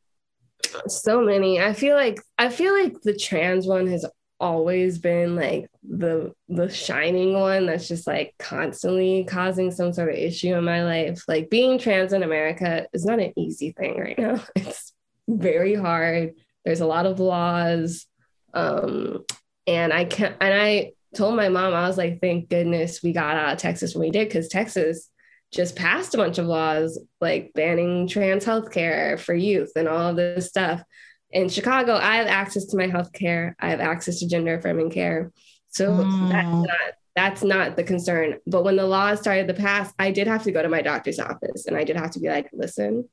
So 0.88 1.22
many. 1.22 1.62
I 1.62 1.74
feel 1.74 1.96
like 1.96 2.22
I 2.38 2.50
feel 2.50 2.74
like 2.74 3.02
the 3.02 3.16
trans 3.16 3.68
one 3.68 3.88
has 3.88 4.06
always 4.40 5.00
been 5.00 5.36
like 5.36 5.70
the 5.84 6.34
the 6.48 6.70
shining 6.70 7.34
one 7.34 7.66
that's 7.66 7.88
just 7.88 8.08
like 8.08 8.34
constantly 8.40 9.26
causing 9.26 9.72
some 9.72 9.92
sort 9.92 10.10
of 10.10 10.16
issue 10.16 10.56
in 10.56 10.64
my 10.64 10.84
life. 10.84 11.24
Like 11.28 11.50
being 11.50 11.78
trans 11.78 12.14
in 12.14 12.24
america 12.24 12.88
is 12.94 13.06
not 13.06 13.20
an 13.20 13.34
easy 13.38 13.72
thing 13.72 14.00
right 14.00 14.18
now. 14.18 14.44
It's 14.56 14.94
very 15.28 15.76
hard. 15.76 16.34
There's 16.66 16.82
a 16.82 16.88
lot 16.88 17.06
of 17.06 17.20
laws. 17.20 18.06
Um 18.54 19.26
and 19.70 19.94
i 19.94 20.04
can't 20.04 20.36
and 20.42 20.54
i 20.54 20.92
told 21.16 21.36
my 21.36 21.48
mom 21.48 21.74
i 21.74 21.88
was 21.88 21.98
like 21.98 22.20
thank 22.20 22.50
goodness 22.50 23.02
we 23.04 23.14
got 23.14 23.38
out 23.38 23.54
of 23.54 23.60
texas 23.60 23.94
when 23.94 24.02
we 24.02 24.12
did 24.12 24.28
because 24.28 24.48
texas 24.48 25.10
just 25.52 25.76
passed 25.76 26.14
a 26.14 26.18
bunch 26.18 26.38
of 26.38 26.46
laws 26.46 27.00
like 27.22 27.52
banning 27.54 28.08
trans 28.08 28.46
healthcare 28.46 29.20
for 29.20 29.34
youth 29.34 29.72
and 29.76 29.88
all 29.88 30.10
of 30.10 30.16
this 30.16 30.48
stuff 30.48 30.84
in 31.32 31.50
Chicago, 31.50 31.96
I 31.96 32.16
have 32.16 32.28
access 32.28 32.66
to 32.68 32.78
my 32.78 32.88
health 32.88 33.14
care. 33.14 33.56
I 33.60 33.70
have 33.70 33.80
access 33.80 34.20
to 34.20 34.28
gender 34.28 34.56
affirming 34.56 34.90
care. 34.90 35.32
So 35.70 35.92
mm. 35.92 36.32
that's 36.32 36.48
not 36.48 36.94
that's 37.16 37.44
not 37.44 37.76
the 37.76 37.84
concern. 37.84 38.38
But 38.48 38.64
when 38.64 38.78
the 38.78 38.86
law 38.86 39.14
started 39.16 39.48
to 39.50 39.54
pass, 39.54 39.92
I 40.00 40.12
did 40.12 40.28
have 40.28 40.44
to 40.44 40.52
go 40.52 40.62
to 40.62 40.70
my 40.70 40.82
doctor's 40.82 41.20
office 41.20 41.66
and 41.68 41.76
I 41.76 41.84
did 41.84 41.98
have 41.98 42.12
to 42.12 42.20
be 42.20 42.30
like, 42.30 42.50
listen, 42.54 43.10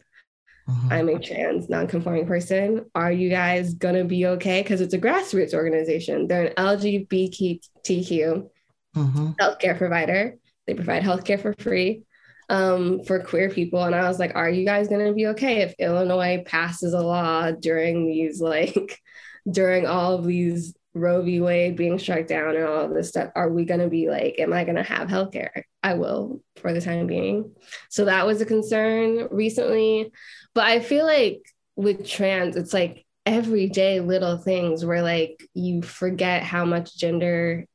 mm-hmm. 0.68 0.92
I'm 0.92 1.08
a 1.08 1.18
trans 1.18 1.68
non-conforming 1.68 2.26
person. 2.26 2.86
Are 2.94 3.10
you 3.10 3.28
guys 3.28 3.74
gonna 3.74 4.04
be 4.04 4.26
okay? 4.26 4.62
Because 4.62 4.80
it's 4.80 4.94
a 4.94 4.98
grassroots 4.98 5.54
organization. 5.54 6.28
They're 6.28 6.46
an 6.46 6.54
LGBTQ 6.54 8.48
mm-hmm. 8.96 9.30
healthcare 9.40 9.76
provider. 9.76 10.36
They 10.66 10.74
provide 10.74 11.02
healthcare 11.02 11.40
for 11.40 11.54
free 11.54 12.05
um, 12.48 13.02
for 13.04 13.20
queer 13.20 13.50
people. 13.50 13.82
And 13.82 13.94
I 13.94 14.08
was 14.08 14.18
like, 14.18 14.34
are 14.34 14.50
you 14.50 14.64
guys 14.64 14.88
going 14.88 15.06
to 15.06 15.12
be 15.12 15.26
okay 15.28 15.62
if 15.62 15.74
Illinois 15.78 16.42
passes 16.46 16.92
a 16.92 17.00
law 17.00 17.50
during 17.50 18.06
these, 18.06 18.40
like, 18.40 19.00
during 19.50 19.86
all 19.86 20.14
of 20.14 20.24
these 20.24 20.74
Roe 20.94 21.22
v. 21.22 21.40
Wade 21.40 21.76
being 21.76 21.98
struck 21.98 22.26
down 22.26 22.56
and 22.56 22.64
all 22.64 22.88
this 22.88 23.10
stuff? 23.10 23.30
Are 23.34 23.50
we 23.50 23.64
going 23.64 23.80
to 23.80 23.88
be 23.88 24.08
like, 24.08 24.38
am 24.38 24.52
I 24.52 24.64
going 24.64 24.76
to 24.76 24.82
have 24.82 25.08
healthcare? 25.08 25.62
I 25.82 25.94
will 25.94 26.40
for 26.56 26.72
the 26.72 26.80
time 26.80 27.06
being. 27.06 27.52
So 27.90 28.06
that 28.06 28.26
was 28.26 28.40
a 28.40 28.46
concern 28.46 29.28
recently. 29.30 30.10
But 30.54 30.64
I 30.64 30.80
feel 30.80 31.04
like 31.04 31.42
with 31.76 32.08
trans, 32.08 32.56
it's 32.56 32.72
like 32.72 33.04
everyday 33.26 34.00
little 34.00 34.38
things 34.38 34.84
where 34.84 35.02
like 35.02 35.46
you 35.52 35.82
forget 35.82 36.42
how 36.42 36.64
much 36.64 36.96
gender 36.96 37.66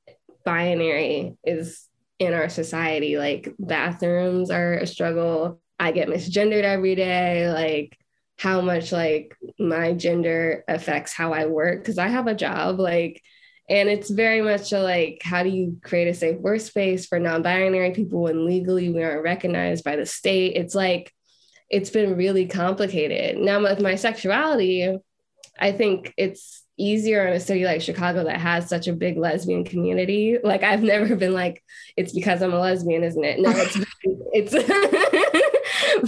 binary 0.46 1.36
is 1.44 1.88
in 2.22 2.36
our 2.36 2.50
society. 2.50 3.18
Like 3.18 3.52
bathrooms 3.58 4.52
are 4.52 4.76
a 4.76 4.86
struggle. 4.86 5.60
I 5.80 5.92
get 5.92 6.08
misgendered 6.08 6.64
every 6.64 6.94
day. 6.94 7.52
Like 7.52 7.98
how 8.38 8.62
much 8.62 8.92
like 8.92 9.36
my 9.60 9.94
gender 9.94 10.64
affects 10.68 11.14
how 11.14 11.34
I 11.34 11.48
work 11.48 11.80
because 11.80 11.98
I 11.98 12.10
have 12.10 12.28
a 12.28 12.36
job. 12.36 12.80
Like, 12.80 13.24
and 13.68 13.90
it's 13.90 14.10
very 14.10 14.42
much 14.42 14.72
a, 14.72 14.84
like, 14.84 15.22
how 15.24 15.42
do 15.42 15.50
you 15.50 15.80
create 15.84 16.10
a 16.10 16.14
safe 16.14 16.38
workspace 16.38 17.08
for 17.08 17.20
non-binary 17.20 17.92
people 17.92 18.22
when 18.22 18.46
legally 18.46 18.90
we 18.92 19.02
aren't 19.02 19.24
recognized 19.24 19.84
by 19.84 19.96
the 19.96 20.06
state? 20.06 20.56
It's 20.56 20.76
like 20.76 21.12
it's 21.72 21.90
been 21.90 22.18
really 22.18 22.46
complicated. 22.46 23.40
Now 23.40 23.64
with 23.64 23.82
my 23.82 23.96
sexuality, 23.96 24.96
I 25.58 25.72
think 25.72 26.14
it's 26.18 26.61
easier 26.82 27.28
in 27.28 27.34
a 27.34 27.40
city 27.40 27.64
like 27.64 27.82
Chicago 27.82 28.24
that 28.24 28.40
has 28.40 28.68
such 28.68 28.88
a 28.88 28.94
big 28.94 29.18
lesbian 29.18 29.64
community. 29.64 30.38
Like 30.44 30.64
I've 30.64 30.82
never 30.82 31.16
been 31.24 31.34
like, 31.34 31.64
it's 31.96 32.14
because 32.14 32.42
I'm 32.42 32.54
a 32.54 32.60
lesbian, 32.60 33.04
isn't 33.04 33.24
it? 33.24 33.40
No, 33.40 33.52
it's 33.56 34.54
it's 34.54 34.54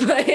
but 0.05 0.27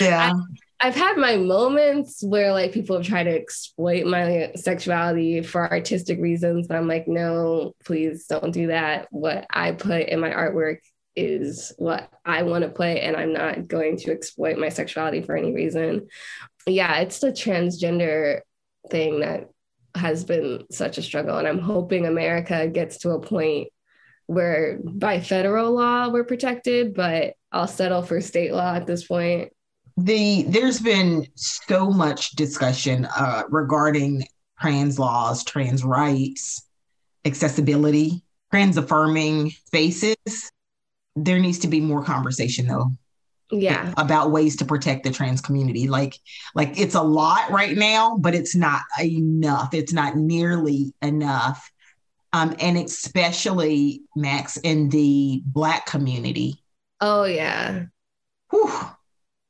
yeah. 0.00 0.32
I, 0.32 0.86
I've 0.88 0.94
had 0.94 1.16
my 1.16 1.36
moments 1.36 2.22
where 2.22 2.52
like 2.52 2.72
people 2.72 2.96
have 2.96 3.06
tried 3.06 3.24
to 3.24 3.36
exploit 3.36 4.06
my 4.06 4.52
sexuality 4.54 5.42
for 5.42 5.68
artistic 5.70 6.20
reasons, 6.20 6.68
but 6.68 6.76
I'm 6.76 6.86
like, 6.86 7.08
no, 7.08 7.74
please 7.84 8.26
don't 8.26 8.52
do 8.52 8.68
that. 8.68 9.08
What 9.10 9.46
I 9.50 9.72
put 9.72 10.08
in 10.08 10.20
my 10.20 10.30
artwork 10.30 10.78
is 11.16 11.72
what 11.78 12.08
I 12.24 12.44
want 12.44 12.62
to 12.62 12.70
put, 12.70 12.96
and 12.98 13.16
I'm 13.16 13.32
not 13.32 13.66
going 13.66 13.96
to 13.98 14.12
exploit 14.12 14.56
my 14.56 14.68
sexuality 14.68 15.20
for 15.20 15.36
any 15.36 15.52
reason. 15.52 16.06
Yeah, 16.64 16.98
it's 16.98 17.18
the 17.18 17.32
transgender 17.32 18.42
thing 18.90 19.20
that 19.20 19.50
has 19.94 20.24
been 20.24 20.64
such 20.70 20.98
a 20.98 21.02
struggle. 21.02 21.38
And 21.38 21.46
I'm 21.46 21.58
hoping 21.58 22.06
America 22.06 22.68
gets 22.68 22.98
to 22.98 23.10
a 23.10 23.20
point 23.20 23.68
where 24.26 24.78
by 24.84 25.20
federal 25.20 25.72
law 25.72 26.08
we're 26.08 26.24
protected, 26.24 26.94
but 26.94 27.34
I'll 27.50 27.66
settle 27.66 28.02
for 28.02 28.20
state 28.20 28.52
law 28.52 28.74
at 28.74 28.86
this 28.86 29.06
point. 29.06 29.52
The 29.96 30.42
there's 30.42 30.80
been 30.80 31.26
so 31.34 31.90
much 31.90 32.32
discussion 32.32 33.06
uh, 33.06 33.44
regarding 33.48 34.24
trans 34.60 34.98
laws, 34.98 35.42
trans 35.42 35.82
rights, 35.82 36.62
accessibility, 37.24 38.22
trans 38.50 38.76
affirming 38.76 39.50
spaces. 39.50 40.16
There 41.16 41.40
needs 41.40 41.58
to 41.60 41.68
be 41.68 41.80
more 41.80 42.04
conversation 42.04 42.66
though 42.66 42.92
yeah. 43.50 43.92
about 43.96 44.30
ways 44.30 44.56
to 44.56 44.64
protect 44.64 45.04
the 45.04 45.10
trans 45.10 45.40
community. 45.40 45.88
Like 45.88 46.18
like 46.54 46.78
it's 46.78 46.94
a 46.94 47.02
lot 47.02 47.50
right 47.50 47.76
now 47.76 48.16
but 48.18 48.34
it's 48.34 48.54
not 48.54 48.82
enough. 49.00 49.74
It's 49.74 49.92
not 49.92 50.16
nearly 50.16 50.92
enough. 51.02 51.70
Um 52.32 52.54
and 52.60 52.76
especially 52.76 54.02
max 54.14 54.56
in 54.58 54.88
the 54.90 55.42
black 55.46 55.86
community. 55.86 56.62
Oh 57.00 57.24
yeah. 57.24 57.86
Whew. 58.50 58.72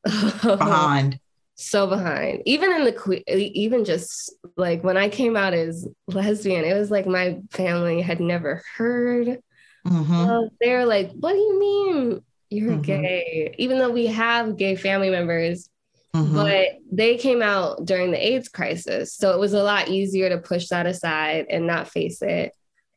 behind. 0.43 1.19
So 1.57 1.89
behind. 1.89 2.43
Even 2.47 2.73
in 2.73 2.85
the 2.85 2.93
que- 2.93 3.25
even 3.27 3.85
just 3.85 4.33
like 4.57 4.83
when 4.85 4.97
i 4.97 5.09
came 5.09 5.37
out 5.37 5.55
as 5.55 5.87
lesbian 6.07 6.65
it 6.65 6.75
was 6.75 6.91
like 6.91 7.07
my 7.07 7.39
family 7.51 8.01
had 8.01 8.21
never 8.21 8.63
heard 8.77 9.41
mm-hmm. 9.87 10.47
they're 10.61 10.87
like 10.87 11.11
what 11.13 11.33
do 11.33 11.39
you 11.39 11.59
mean 11.59 12.23
you're 12.51 12.73
mm-hmm. 12.73 12.81
gay, 12.83 13.55
even 13.59 13.79
though 13.79 13.91
we 13.91 14.07
have 14.07 14.57
gay 14.57 14.75
family 14.75 15.11
members, 15.11 15.69
mm-hmm. 16.15 16.35
but 16.35 16.69
they 16.91 17.17
came 17.17 17.43
out 17.43 17.85
during 17.85 18.11
the 18.11 18.27
AIDS 18.27 18.49
crisis. 18.49 19.15
So 19.15 19.33
it 19.33 19.39
was 19.39 19.53
a 19.53 19.63
lot 19.63 19.89
easier 19.89 20.29
to 20.31 20.39
push 20.39 20.69
that 20.69 20.87
aside 20.87 21.47
and 21.51 21.67
not 21.67 21.89
face 21.89 22.23
it. 22.23 22.53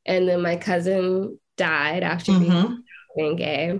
And 0.05 0.27
then 0.27 0.41
my 0.41 0.55
cousin 0.55 1.39
died 1.57 2.03
after 2.03 2.31
mm-hmm. 2.31 2.43
being, 2.49 2.83
being 3.15 3.35
gay. 3.35 3.79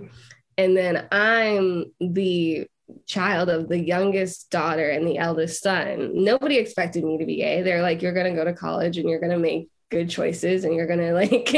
And 0.58 0.76
then 0.76 1.08
I'm 1.10 1.86
the 2.00 2.66
child 3.06 3.48
of 3.48 3.68
the 3.68 3.78
youngest 3.78 4.50
daughter 4.50 4.90
and 4.90 5.06
the 5.06 5.18
eldest 5.18 5.62
son. 5.62 6.10
Nobody 6.12 6.58
expected 6.58 7.04
me 7.04 7.18
to 7.18 7.26
be 7.26 7.36
gay. 7.36 7.62
They're 7.62 7.82
like, 7.82 8.02
you're 8.02 8.12
going 8.12 8.30
to 8.30 8.38
go 8.38 8.44
to 8.44 8.52
college 8.52 8.98
and 8.98 9.08
you're 9.08 9.20
going 9.20 9.32
to 9.32 9.38
make 9.38 9.70
good 9.92 10.10
choices 10.10 10.64
and 10.64 10.74
you're 10.74 10.88
gonna 10.88 11.12
like 11.12 11.54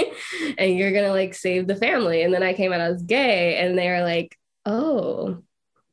and 0.59 0.77
you're 0.77 0.93
gonna 0.93 1.13
like 1.13 1.35
save 1.35 1.67
the 1.67 1.77
family. 1.77 2.23
And 2.23 2.35
then 2.35 2.43
i 2.43 2.53
came 2.53 2.73
out 2.73 2.81
as 2.81 3.03
gay 3.03 3.57
and 3.57 3.79
they 3.79 3.89
were 3.89 4.03
like 4.03 4.39
oh. 4.67 5.43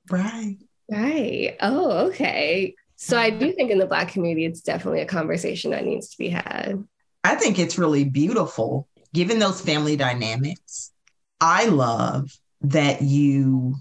Right. 0.09 0.57
Right. 0.89 1.55
Oh 1.61 2.07
okay. 2.07 2.75
So 2.97 3.17
i 3.17 3.29
do 3.29 3.53
think 3.53 3.71
in 3.71 3.77
the 3.77 3.87
black 3.87 4.09
community 4.09 4.45
it's 4.45 4.61
definitely 4.61 5.01
a 5.01 5.05
conversation 5.05 5.71
that 5.71 5.85
needs 5.85 6.09
to 6.09 6.17
be 6.17 6.27
had. 6.29 6.83
I 7.23 7.35
think 7.35 7.59
it's 7.59 7.77
really 7.77 8.03
beautiful 8.03 8.89
given 9.13 9.39
those 9.39 9.61
family 9.61 9.95
dynamics. 9.95 10.91
I 11.39 11.65
love 11.65 12.31
that 12.61 13.01
you 13.01 13.75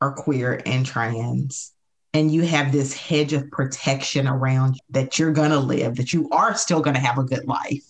are 0.00 0.12
queer 0.12 0.62
and 0.64 0.86
trans 0.86 1.72
and 2.12 2.32
you 2.32 2.42
have 2.42 2.72
this 2.72 2.92
hedge 2.92 3.32
of 3.32 3.50
protection 3.50 4.26
around 4.26 4.80
that 4.90 5.18
you're 5.18 5.32
going 5.32 5.50
to 5.50 5.60
live, 5.60 5.96
that 5.96 6.12
you 6.12 6.28
are 6.30 6.54
still 6.56 6.80
going 6.80 6.94
to 6.94 7.00
have 7.00 7.18
a 7.18 7.24
good 7.24 7.46
life. 7.46 7.84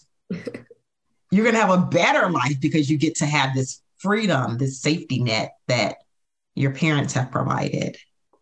You're 1.31 1.45
going 1.45 1.55
to 1.55 1.61
have 1.61 1.71
a 1.71 1.87
better 1.87 2.31
life 2.31 2.61
because 2.61 2.91
you 2.91 2.99
get 2.99 3.17
to 3.17 3.27
have 3.27 3.55
this 3.55 3.83
freedom, 3.99 4.59
this 4.59 4.81
safety 4.81 5.23
net 5.23 5.53
that 5.69 5.97
your 6.55 6.73
parents 6.73 7.15
have 7.15 7.31
provided. 7.31 7.97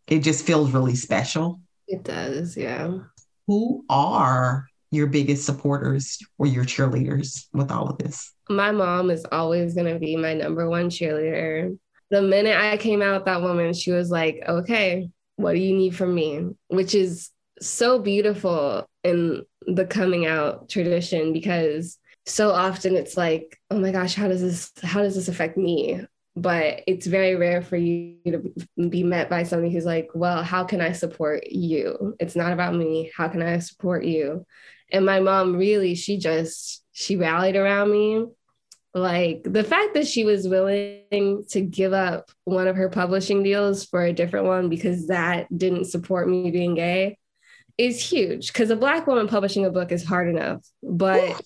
It 0.06 0.20
just 0.20 0.46
feels 0.46 0.70
really 0.70 0.94
special. 0.94 1.60
It 1.86 2.04
does, 2.04 2.56
yeah. 2.56 2.98
Who 3.46 3.84
are 3.88 4.66
your 4.90 5.06
biggest 5.06 5.44
supporters 5.44 6.18
or 6.38 6.46
your 6.46 6.64
cheerleaders 6.64 7.46
with 7.52 7.70
all 7.70 7.88
of 7.88 7.98
this? 7.98 8.32
My 8.48 8.72
mom 8.72 9.10
is 9.10 9.26
always 9.30 9.74
going 9.74 9.92
to 9.92 9.98
be 9.98 10.16
my 10.16 10.34
number 10.34 10.68
one 10.68 10.88
cheerleader. 10.88 11.78
The 12.10 12.22
minute 12.22 12.56
I 12.56 12.78
came 12.78 13.02
out, 13.02 13.26
that 13.26 13.42
woman, 13.42 13.74
she 13.74 13.90
was 13.90 14.10
like, 14.10 14.42
okay, 14.48 15.10
what 15.36 15.52
do 15.52 15.58
you 15.58 15.76
need 15.76 15.94
from 15.94 16.14
me? 16.14 16.48
Which 16.68 16.94
is 16.94 17.30
so 17.60 17.98
beautiful 17.98 18.88
in 19.04 19.44
the 19.66 19.86
coming 19.86 20.26
out 20.26 20.68
tradition 20.68 21.32
because 21.32 21.98
so 22.26 22.50
often 22.50 22.94
it's 22.94 23.16
like 23.16 23.58
oh 23.70 23.78
my 23.78 23.90
gosh 23.90 24.14
how 24.14 24.28
does 24.28 24.40
this 24.40 24.72
how 24.82 25.02
does 25.02 25.14
this 25.14 25.28
affect 25.28 25.56
me? 25.56 26.00
But 26.36 26.82
it's 26.86 27.06
very 27.06 27.34
rare 27.34 27.62
for 27.62 27.76
you 27.76 28.16
to 28.26 28.88
be 28.88 29.02
met 29.02 29.28
by 29.28 29.42
somebody 29.42 29.72
who's 29.72 29.84
like 29.84 30.08
well 30.14 30.42
how 30.42 30.64
can 30.64 30.80
i 30.80 30.92
support 30.92 31.50
you? 31.50 32.16
It's 32.20 32.36
not 32.36 32.52
about 32.52 32.74
me. 32.74 33.10
How 33.16 33.28
can 33.28 33.42
i 33.42 33.58
support 33.58 34.04
you? 34.04 34.46
And 34.90 35.04
my 35.04 35.20
mom 35.20 35.56
really 35.56 35.94
she 35.94 36.18
just 36.18 36.84
she 36.92 37.16
rallied 37.16 37.56
around 37.56 37.90
me. 37.90 38.26
Like 38.94 39.42
the 39.44 39.64
fact 39.64 39.94
that 39.94 40.06
she 40.06 40.24
was 40.24 40.48
willing 40.48 41.44
to 41.50 41.60
give 41.60 41.92
up 41.92 42.30
one 42.44 42.66
of 42.66 42.76
her 42.76 42.88
publishing 42.88 43.42
deals 43.42 43.84
for 43.84 44.02
a 44.02 44.12
different 44.12 44.46
one 44.46 44.68
because 44.68 45.08
that 45.08 45.46
didn't 45.56 45.84
support 45.86 46.28
me 46.28 46.50
being 46.50 46.74
gay 46.74 47.17
is 47.78 48.10
huge 48.10 48.48
because 48.48 48.70
a 48.70 48.76
black 48.76 49.06
woman 49.06 49.28
publishing 49.28 49.64
a 49.64 49.70
book 49.70 49.92
is 49.92 50.04
hard 50.04 50.28
enough, 50.28 50.66
but 50.82 51.40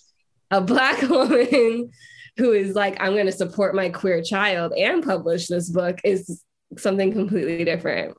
a 0.51 0.61
black 0.61 1.03
woman 1.09 1.91
who 2.39 2.53
is 2.53 2.75
like, 2.75 2.97
I'm 3.01 3.13
going 3.13 3.27
to 3.27 3.33
support 3.33 3.75
my 3.75 3.91
queer 3.91 4.23
child 4.23 4.73
and 4.73 5.05
publish 5.05 5.47
this 5.47 5.69
book 5.69 6.01
is 6.03 6.43
something 6.79 7.13
completely 7.13 7.65
different. 7.65 8.17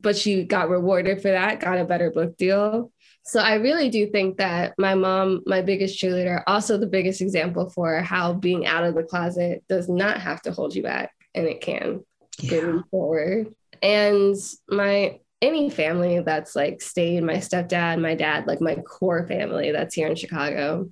But 0.00 0.16
she 0.16 0.44
got 0.44 0.68
rewarded 0.68 1.22
for 1.22 1.30
that, 1.30 1.60
got 1.60 1.78
a 1.78 1.84
better 1.84 2.10
book 2.10 2.36
deal. 2.36 2.92
So 3.26 3.40
I 3.40 3.54
really 3.54 3.88
do 3.88 4.06
think 4.08 4.36
that 4.36 4.74
my 4.76 4.94
mom, 4.94 5.40
my 5.46 5.62
biggest 5.62 5.98
cheerleader, 5.98 6.42
also 6.46 6.76
the 6.76 6.86
biggest 6.86 7.22
example 7.22 7.70
for 7.70 8.02
how 8.02 8.34
being 8.34 8.66
out 8.66 8.84
of 8.84 8.94
the 8.94 9.02
closet 9.02 9.64
does 9.66 9.88
not 9.88 10.20
have 10.20 10.42
to 10.42 10.52
hold 10.52 10.74
you 10.74 10.82
back 10.82 11.10
and 11.34 11.46
it 11.46 11.62
can 11.62 12.04
yeah. 12.38 12.80
forward. 12.90 13.54
And 13.82 14.36
my 14.68 15.20
any 15.44 15.70
family 15.70 16.20
that's 16.20 16.56
like 16.56 16.80
stayed, 16.80 17.22
my 17.22 17.34
stepdad, 17.34 18.00
my 18.00 18.14
dad, 18.14 18.46
like 18.46 18.60
my 18.60 18.76
core 18.76 19.26
family 19.26 19.72
that's 19.72 19.94
here 19.94 20.08
in 20.08 20.16
Chicago. 20.16 20.90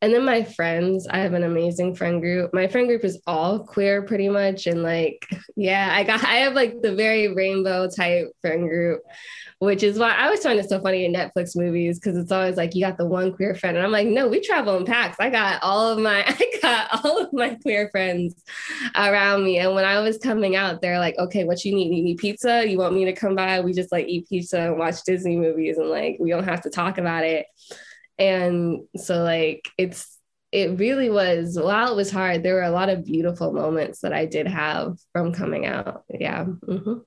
And 0.00 0.12
then 0.12 0.24
my 0.24 0.42
friends, 0.42 1.06
I 1.06 1.18
have 1.18 1.32
an 1.32 1.44
amazing 1.44 1.94
friend 1.94 2.20
group. 2.20 2.52
My 2.52 2.66
friend 2.66 2.88
group 2.88 3.04
is 3.04 3.22
all 3.26 3.60
queer 3.60 4.02
pretty 4.02 4.28
much. 4.28 4.66
And 4.66 4.82
like, 4.82 5.24
yeah, 5.56 5.90
I 5.92 6.02
got, 6.02 6.24
I 6.24 6.38
have 6.38 6.54
like 6.54 6.82
the 6.82 6.94
very 6.94 7.32
rainbow 7.32 7.88
type 7.88 8.32
friend 8.40 8.68
group 8.68 9.02
which 9.62 9.84
is 9.84 9.96
why 9.96 10.10
I 10.10 10.24
always 10.24 10.42
find 10.42 10.58
it 10.58 10.68
so 10.68 10.80
funny 10.80 11.04
in 11.04 11.12
Netflix 11.12 11.54
movies 11.54 12.00
because 12.00 12.16
it's 12.16 12.32
always 12.32 12.56
like 12.56 12.74
you 12.74 12.84
got 12.84 12.98
the 12.98 13.06
one 13.06 13.32
queer 13.32 13.54
friend, 13.54 13.76
and 13.76 13.86
I'm 13.86 13.92
like, 13.92 14.08
no, 14.08 14.26
we 14.26 14.40
travel 14.40 14.76
in 14.76 14.84
packs. 14.84 15.18
I 15.20 15.30
got 15.30 15.62
all 15.62 15.88
of 15.88 16.00
my, 16.00 16.24
I 16.26 16.52
got 16.60 17.04
all 17.04 17.18
of 17.18 17.32
my 17.32 17.54
queer 17.62 17.88
friends 17.90 18.42
around 18.96 19.44
me, 19.44 19.58
and 19.58 19.72
when 19.72 19.84
I 19.84 20.00
was 20.00 20.18
coming 20.18 20.56
out, 20.56 20.82
they're 20.82 20.98
like, 20.98 21.16
okay, 21.16 21.44
what 21.44 21.64
you 21.64 21.76
need? 21.76 21.96
You 21.96 22.02
need 22.02 22.18
pizza? 22.18 22.68
You 22.68 22.76
want 22.76 22.96
me 22.96 23.04
to 23.04 23.12
come 23.12 23.36
by? 23.36 23.60
We 23.60 23.72
just 23.72 23.92
like 23.92 24.08
eat 24.08 24.28
pizza 24.28 24.62
and 24.62 24.78
watch 24.78 25.04
Disney 25.04 25.36
movies, 25.36 25.78
and 25.78 25.88
like 25.88 26.16
we 26.18 26.30
don't 26.30 26.42
have 26.42 26.62
to 26.62 26.70
talk 26.70 26.98
about 26.98 27.22
it. 27.22 27.46
And 28.18 28.80
so 28.96 29.22
like 29.22 29.68
it's 29.78 30.18
it 30.50 30.76
really 30.80 31.08
was 31.08 31.56
while 31.56 31.92
it 31.92 31.96
was 31.96 32.10
hard 32.10 32.42
there 32.42 32.56
were 32.56 32.62
a 32.62 32.70
lot 32.70 32.90
of 32.90 33.06
beautiful 33.06 33.54
moments 33.54 34.00
that 34.00 34.12
i 34.12 34.26
did 34.26 34.46
have 34.46 34.98
from 35.14 35.32
coming 35.32 35.64
out 35.64 36.04
yeah 36.10 36.44
mm-hmm. 36.44 36.98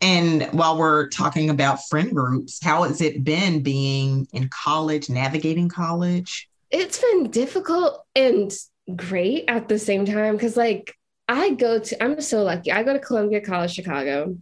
And 0.00 0.44
while 0.52 0.78
we're 0.78 1.08
talking 1.08 1.50
about 1.50 1.86
friend 1.88 2.14
groups, 2.14 2.62
how 2.62 2.82
has 2.82 3.00
it 3.00 3.24
been 3.24 3.62
being 3.62 4.26
in 4.32 4.48
college, 4.48 5.08
navigating 5.08 5.68
college? 5.68 6.48
It's 6.70 7.00
been 7.00 7.30
difficult 7.30 8.04
and 8.14 8.52
great 8.94 9.44
at 9.48 9.68
the 9.68 9.78
same 9.78 10.04
time 10.04 10.34
because, 10.34 10.56
like, 10.56 10.94
I 11.28 11.50
go 11.50 11.78
to, 11.78 12.02
I'm 12.02 12.20
so 12.20 12.42
lucky. 12.42 12.70
I 12.70 12.82
go 12.82 12.92
to 12.92 12.98
Columbia 12.98 13.40
College 13.40 13.72
Chicago, 13.72 14.36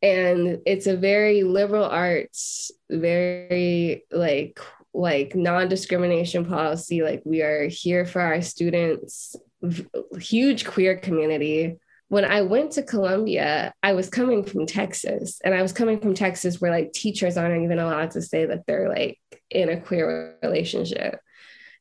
and 0.00 0.60
it's 0.64 0.86
a 0.86 0.96
very 0.96 1.42
liberal 1.42 1.84
arts, 1.84 2.70
very 2.88 4.04
like, 4.12 4.60
like 4.94 5.34
non-discrimination 5.34 6.46
policy 6.46 7.02
like 7.02 7.22
we 7.24 7.42
are 7.42 7.68
here 7.68 8.06
for 8.06 8.20
our 8.20 8.40
students 8.40 9.36
huge 10.18 10.66
queer 10.66 10.96
community 10.96 11.76
when 12.08 12.24
I 12.24 12.42
went 12.42 12.72
to 12.72 12.82
Columbia, 12.82 13.72
I 13.82 13.92
was 13.92 14.08
coming 14.08 14.42
from 14.42 14.66
Texas, 14.66 15.40
and 15.44 15.54
I 15.54 15.62
was 15.62 15.72
coming 15.72 16.00
from 16.00 16.14
Texas 16.14 16.60
where 16.60 16.70
like 16.70 16.92
teachers 16.92 17.36
aren't 17.36 17.62
even 17.62 17.78
allowed 17.78 18.12
to 18.12 18.22
say 18.22 18.46
that 18.46 18.66
they're 18.66 18.88
like 18.88 19.18
in 19.50 19.68
a 19.68 19.80
queer 19.80 20.36
relationship. 20.42 21.20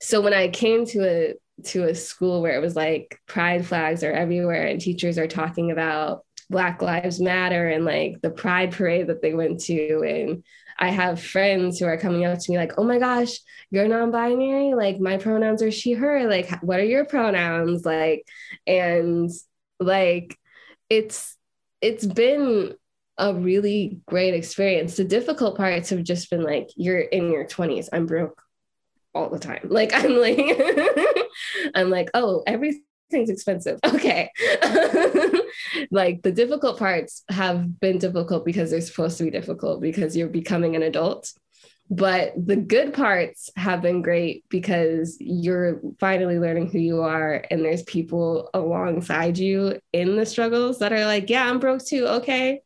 So 0.02 0.22
when 0.22 0.34
I 0.34 0.50
came 0.50 0.86
to 0.88 1.06
a 1.08 1.34
to 1.70 1.86
a 1.86 1.96
school 1.96 2.42
where 2.42 2.56
it 2.56 2.62
was 2.62 2.76
like 2.76 3.20
pride 3.26 3.66
flags 3.66 4.04
are 4.04 4.12
everywhere 4.12 4.68
and 4.68 4.80
teachers 4.80 5.18
are 5.18 5.28
talking 5.28 5.72
about 5.72 6.24
Black 6.52 6.82
Lives 6.82 7.20
Matter 7.20 7.68
and 7.68 7.84
like 7.84 8.22
the 8.22 8.30
pride 8.30 8.74
parade 8.74 9.08
that 9.08 9.22
they 9.24 9.34
went 9.34 9.62
to 9.62 10.04
and 10.06 10.44
I 10.80 10.90
have 10.90 11.20
friends 11.20 11.80
who 11.80 11.86
are 11.86 11.98
coming 11.98 12.26
up 12.26 12.38
to 12.38 12.52
me 12.52 12.58
like, 12.58 12.74
"Oh 12.78 12.84
my 12.84 13.00
gosh, 13.00 13.40
you're 13.72 13.88
non-binary? 13.88 14.76
Like 14.76 15.00
my 15.00 15.18
pronouns 15.18 15.64
are 15.64 15.72
she 15.72 15.94
her. 15.94 16.30
Like 16.30 16.52
what 16.62 16.80
are 16.80 16.86
your 16.86 17.06
pronouns?" 17.06 17.86
Like 17.86 18.28
and 18.68 19.32
like 19.80 20.38
it's 20.90 21.36
it's 21.82 22.06
been 22.06 22.76
a 23.18 23.34
really 23.34 24.00
great 24.06 24.34
experience. 24.34 24.96
The 24.96 25.04
difficult 25.04 25.58
parts 25.58 25.90
have 25.90 26.04
just 26.04 26.30
been 26.30 26.44
like 26.44 26.70
you're 26.76 27.00
in 27.00 27.32
your 27.32 27.46
20s. 27.46 27.90
I'm 27.92 28.06
broke 28.06 28.42
all 29.14 29.30
the 29.30 29.40
time. 29.40 29.68
Like 29.70 29.92
I'm 29.94 30.18
like 30.18 30.40
I'm 31.76 31.90
like, 31.90 32.10
oh, 32.14 32.44
everything's 32.46 33.30
expensive. 33.30 33.80
Okay. 33.86 34.30
like 35.92 36.22
the 36.22 36.32
difficult 36.32 36.78
parts 36.78 37.24
have 37.30 37.80
been 37.80 37.98
difficult 37.98 38.46
because 38.46 38.72
they're 38.72 38.82
supposed 38.82 39.18
to 39.18 39.24
be 39.24 39.32
difficult 39.32 39.82
because 39.82 40.16
you're 40.16 40.28
becoming 40.28 40.76
an 40.76 40.84
adult. 40.84 41.32
But 41.90 42.34
the 42.36 42.58
good 42.58 42.94
parts 42.94 43.50
have 43.56 43.82
been 43.82 44.02
great 44.02 44.44
because 44.50 45.16
you're 45.22 45.80
finally 46.00 46.38
learning 46.38 46.70
who 46.70 46.80
you 46.80 47.02
are, 47.02 47.46
and 47.50 47.64
there's 47.64 47.84
people 47.84 48.50
alongside 48.54 49.38
you 49.38 49.80
in 49.94 50.18
the 50.18 50.26
struggles 50.26 50.80
that 50.80 50.92
are 50.92 51.06
like, 51.06 51.30
Yeah, 51.30 51.50
I'm 51.50 51.60
broke 51.60 51.86
too. 51.86 52.06
Okay. 52.08 52.62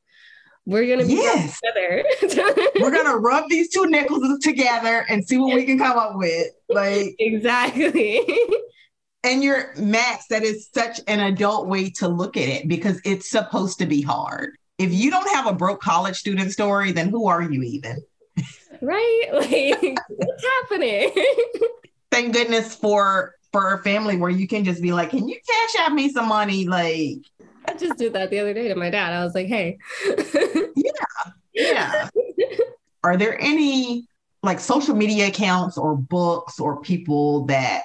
We're 0.66 0.88
gonna 0.88 1.08
be 1.08 1.14
yes. 1.14 1.60
together. 1.60 2.64
We're 2.80 2.92
gonna 3.04 3.18
rub 3.18 3.50
these 3.50 3.70
two 3.70 3.88
nickels 3.88 4.40
together 4.40 5.06
and 5.10 5.26
see 5.26 5.38
what 5.38 5.56
we 5.56 5.66
can 5.66 5.78
come 5.78 5.98
up 5.98 6.16
with. 6.16 6.48
Like 6.70 7.16
exactly. 7.20 8.22
and 9.24 9.44
you're 9.44 9.74
Max, 9.78 10.28
that 10.30 10.44
is 10.44 10.70
such 10.74 11.00
an 11.08 11.20
adult 11.20 11.68
way 11.68 11.90
to 11.92 12.08
look 12.08 12.38
at 12.38 12.48
it 12.48 12.68
because 12.68 13.02
it's 13.04 13.30
supposed 13.30 13.80
to 13.80 13.86
be 13.86 14.02
hard. 14.02 14.56
If 14.78 14.94
you 14.94 15.12
don't 15.12 15.30
have 15.36 15.48
a 15.48 15.54
broke 15.54 15.82
college 15.82 16.18
student 16.18 16.52
story, 16.52 16.92
then 16.92 17.10
who 17.10 17.28
are 17.28 17.42
you 17.42 17.64
even? 17.64 18.02
Right? 18.82 19.28
Like, 19.32 19.98
what's 20.10 20.44
happening? 20.44 21.12
Thank 22.12 22.34
goodness 22.34 22.76
for 22.76 23.36
for 23.52 23.74
a 23.74 23.84
family 23.84 24.18
where 24.18 24.30
you 24.30 24.48
can 24.48 24.64
just 24.64 24.82
be 24.82 24.94
like, 24.94 25.10
can 25.10 25.28
you 25.28 25.36
cash 25.36 25.82
out 25.82 25.94
me 25.94 26.10
some 26.10 26.28
money? 26.28 26.66
Like, 26.68 27.20
I 27.68 27.74
just 27.78 27.98
did 27.98 28.14
that 28.14 28.30
the 28.30 28.40
other 28.40 28.54
day 28.54 28.70
to 28.70 28.76
my 28.76 28.90
dad. 28.90 29.14
I 29.14 29.24
was 29.24 29.36
like, 29.36 29.48
hey. 29.48 29.78
yeah. 30.76 30.90
Yeah. 31.54 32.08
Are 33.04 33.18
there 33.18 33.40
any 33.42 34.08
like 34.44 34.60
social 34.60 34.96
media 34.96 35.28
accounts 35.28 35.78
or 35.78 35.96
books 35.96 36.60
or 36.60 36.82
people 36.82 37.46
that 37.46 37.84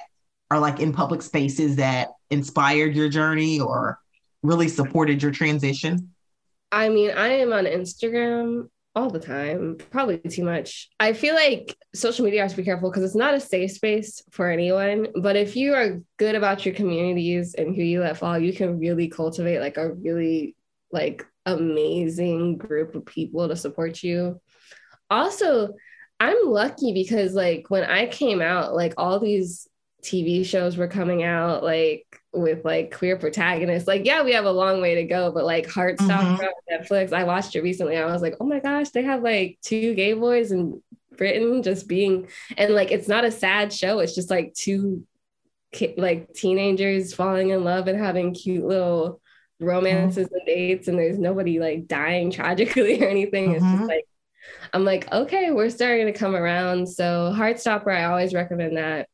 are 0.49 0.59
like 0.59 0.79
in 0.79 0.93
public 0.93 1.21
spaces 1.21 1.75
that 1.75 2.09
inspired 2.29 2.95
your 2.95 3.09
journey 3.09 3.59
or 3.59 3.99
really 4.41 4.67
supported 4.67 5.21
your 5.21 5.31
transition? 5.31 6.13
I 6.71 6.89
mean, 6.89 7.11
I 7.11 7.29
am 7.29 7.53
on 7.53 7.65
Instagram 7.65 8.69
all 8.97 9.11
the 9.11 9.19
time, 9.19 9.77
probably 9.91 10.17
too 10.17 10.43
much. 10.43 10.89
I 10.99 11.13
feel 11.13 11.35
like 11.35 11.77
social 11.93 12.25
media 12.25 12.41
has 12.41 12.53
to 12.53 12.57
be 12.57 12.63
careful 12.63 12.89
because 12.89 13.03
it's 13.03 13.15
not 13.15 13.35
a 13.35 13.39
safe 13.39 13.71
space 13.71 14.23
for 14.31 14.49
anyone. 14.49 15.09
But 15.21 15.35
if 15.35 15.55
you 15.55 15.75
are 15.75 16.01
good 16.17 16.33
about 16.33 16.65
your 16.65 16.73
communities 16.73 17.53
and 17.53 17.75
who 17.75 17.83
you 17.83 18.01
let 18.01 18.17
follow, 18.17 18.37
you 18.37 18.53
can 18.53 18.79
really 18.79 19.07
cultivate 19.07 19.59
like 19.59 19.77
a 19.77 19.93
really 19.93 20.55
like 20.91 21.23
amazing 21.45 22.57
group 22.57 22.95
of 22.95 23.05
people 23.05 23.47
to 23.47 23.55
support 23.55 24.01
you. 24.01 24.41
Also, 25.11 25.75
I'm 26.19 26.47
lucky 26.47 26.91
because 26.91 27.35
like 27.35 27.69
when 27.69 27.83
I 27.83 28.07
came 28.07 28.41
out, 28.41 28.73
like 28.73 28.95
all 28.97 29.19
these 29.19 29.67
TV 30.03 30.43
shows 30.43 30.75
were 30.75 30.87
coming 30.87 31.21
out, 31.21 31.63
like 31.63 32.16
with 32.33 32.63
like 32.65 32.95
queer 32.95 33.17
protagonists. 33.17 33.87
Like, 33.87 34.05
yeah, 34.05 34.23
we 34.23 34.33
have 34.33 34.45
a 34.45 34.51
long 34.51 34.81
way 34.81 34.95
to 34.95 35.03
go, 35.03 35.31
but 35.31 35.45
like 35.45 35.67
Heartstopper 35.67 36.37
mm-hmm. 36.37 36.43
on 36.43 36.49
Netflix, 36.71 37.13
I 37.13 37.23
watched 37.23 37.55
it 37.55 37.63
recently. 37.63 37.97
I 37.97 38.05
was 38.11 38.21
like, 38.21 38.35
oh 38.39 38.45
my 38.45 38.59
gosh, 38.59 38.89
they 38.89 39.03
have 39.03 39.23
like 39.23 39.57
two 39.61 39.93
gay 39.95 40.13
boys 40.13 40.51
in 40.51 40.81
Britain 41.17 41.63
just 41.63 41.87
being, 41.87 42.27
and 42.57 42.73
like 42.73 42.91
it's 42.91 43.07
not 43.07 43.25
a 43.25 43.31
sad 43.31 43.73
show. 43.73 43.99
It's 43.99 44.15
just 44.15 44.29
like 44.29 44.53
two 44.53 45.05
like 45.97 46.33
teenagers 46.33 47.13
falling 47.13 47.49
in 47.49 47.63
love 47.63 47.87
and 47.87 47.99
having 47.99 48.33
cute 48.33 48.65
little 48.65 49.21
romances 49.59 50.27
mm-hmm. 50.27 50.35
and 50.35 50.45
dates, 50.45 50.87
and 50.87 50.97
there's 50.99 51.19
nobody 51.19 51.59
like 51.59 51.87
dying 51.87 52.31
tragically 52.31 53.03
or 53.03 53.07
anything. 53.07 53.45
Mm-hmm. 53.45 53.55
It's 53.55 53.63
just 53.63 53.75
mm-hmm. 53.75 53.85
like 53.87 54.07
I'm 54.73 54.85
like, 54.85 55.11
okay, 55.11 55.51
we're 55.51 55.69
starting 55.69 56.05
to 56.07 56.13
come 56.13 56.35
around. 56.35 56.87
So 56.87 57.33
Heartstopper, 57.35 57.93
I 57.93 58.05
always 58.05 58.33
recommend 58.33 58.77
that 58.77 59.09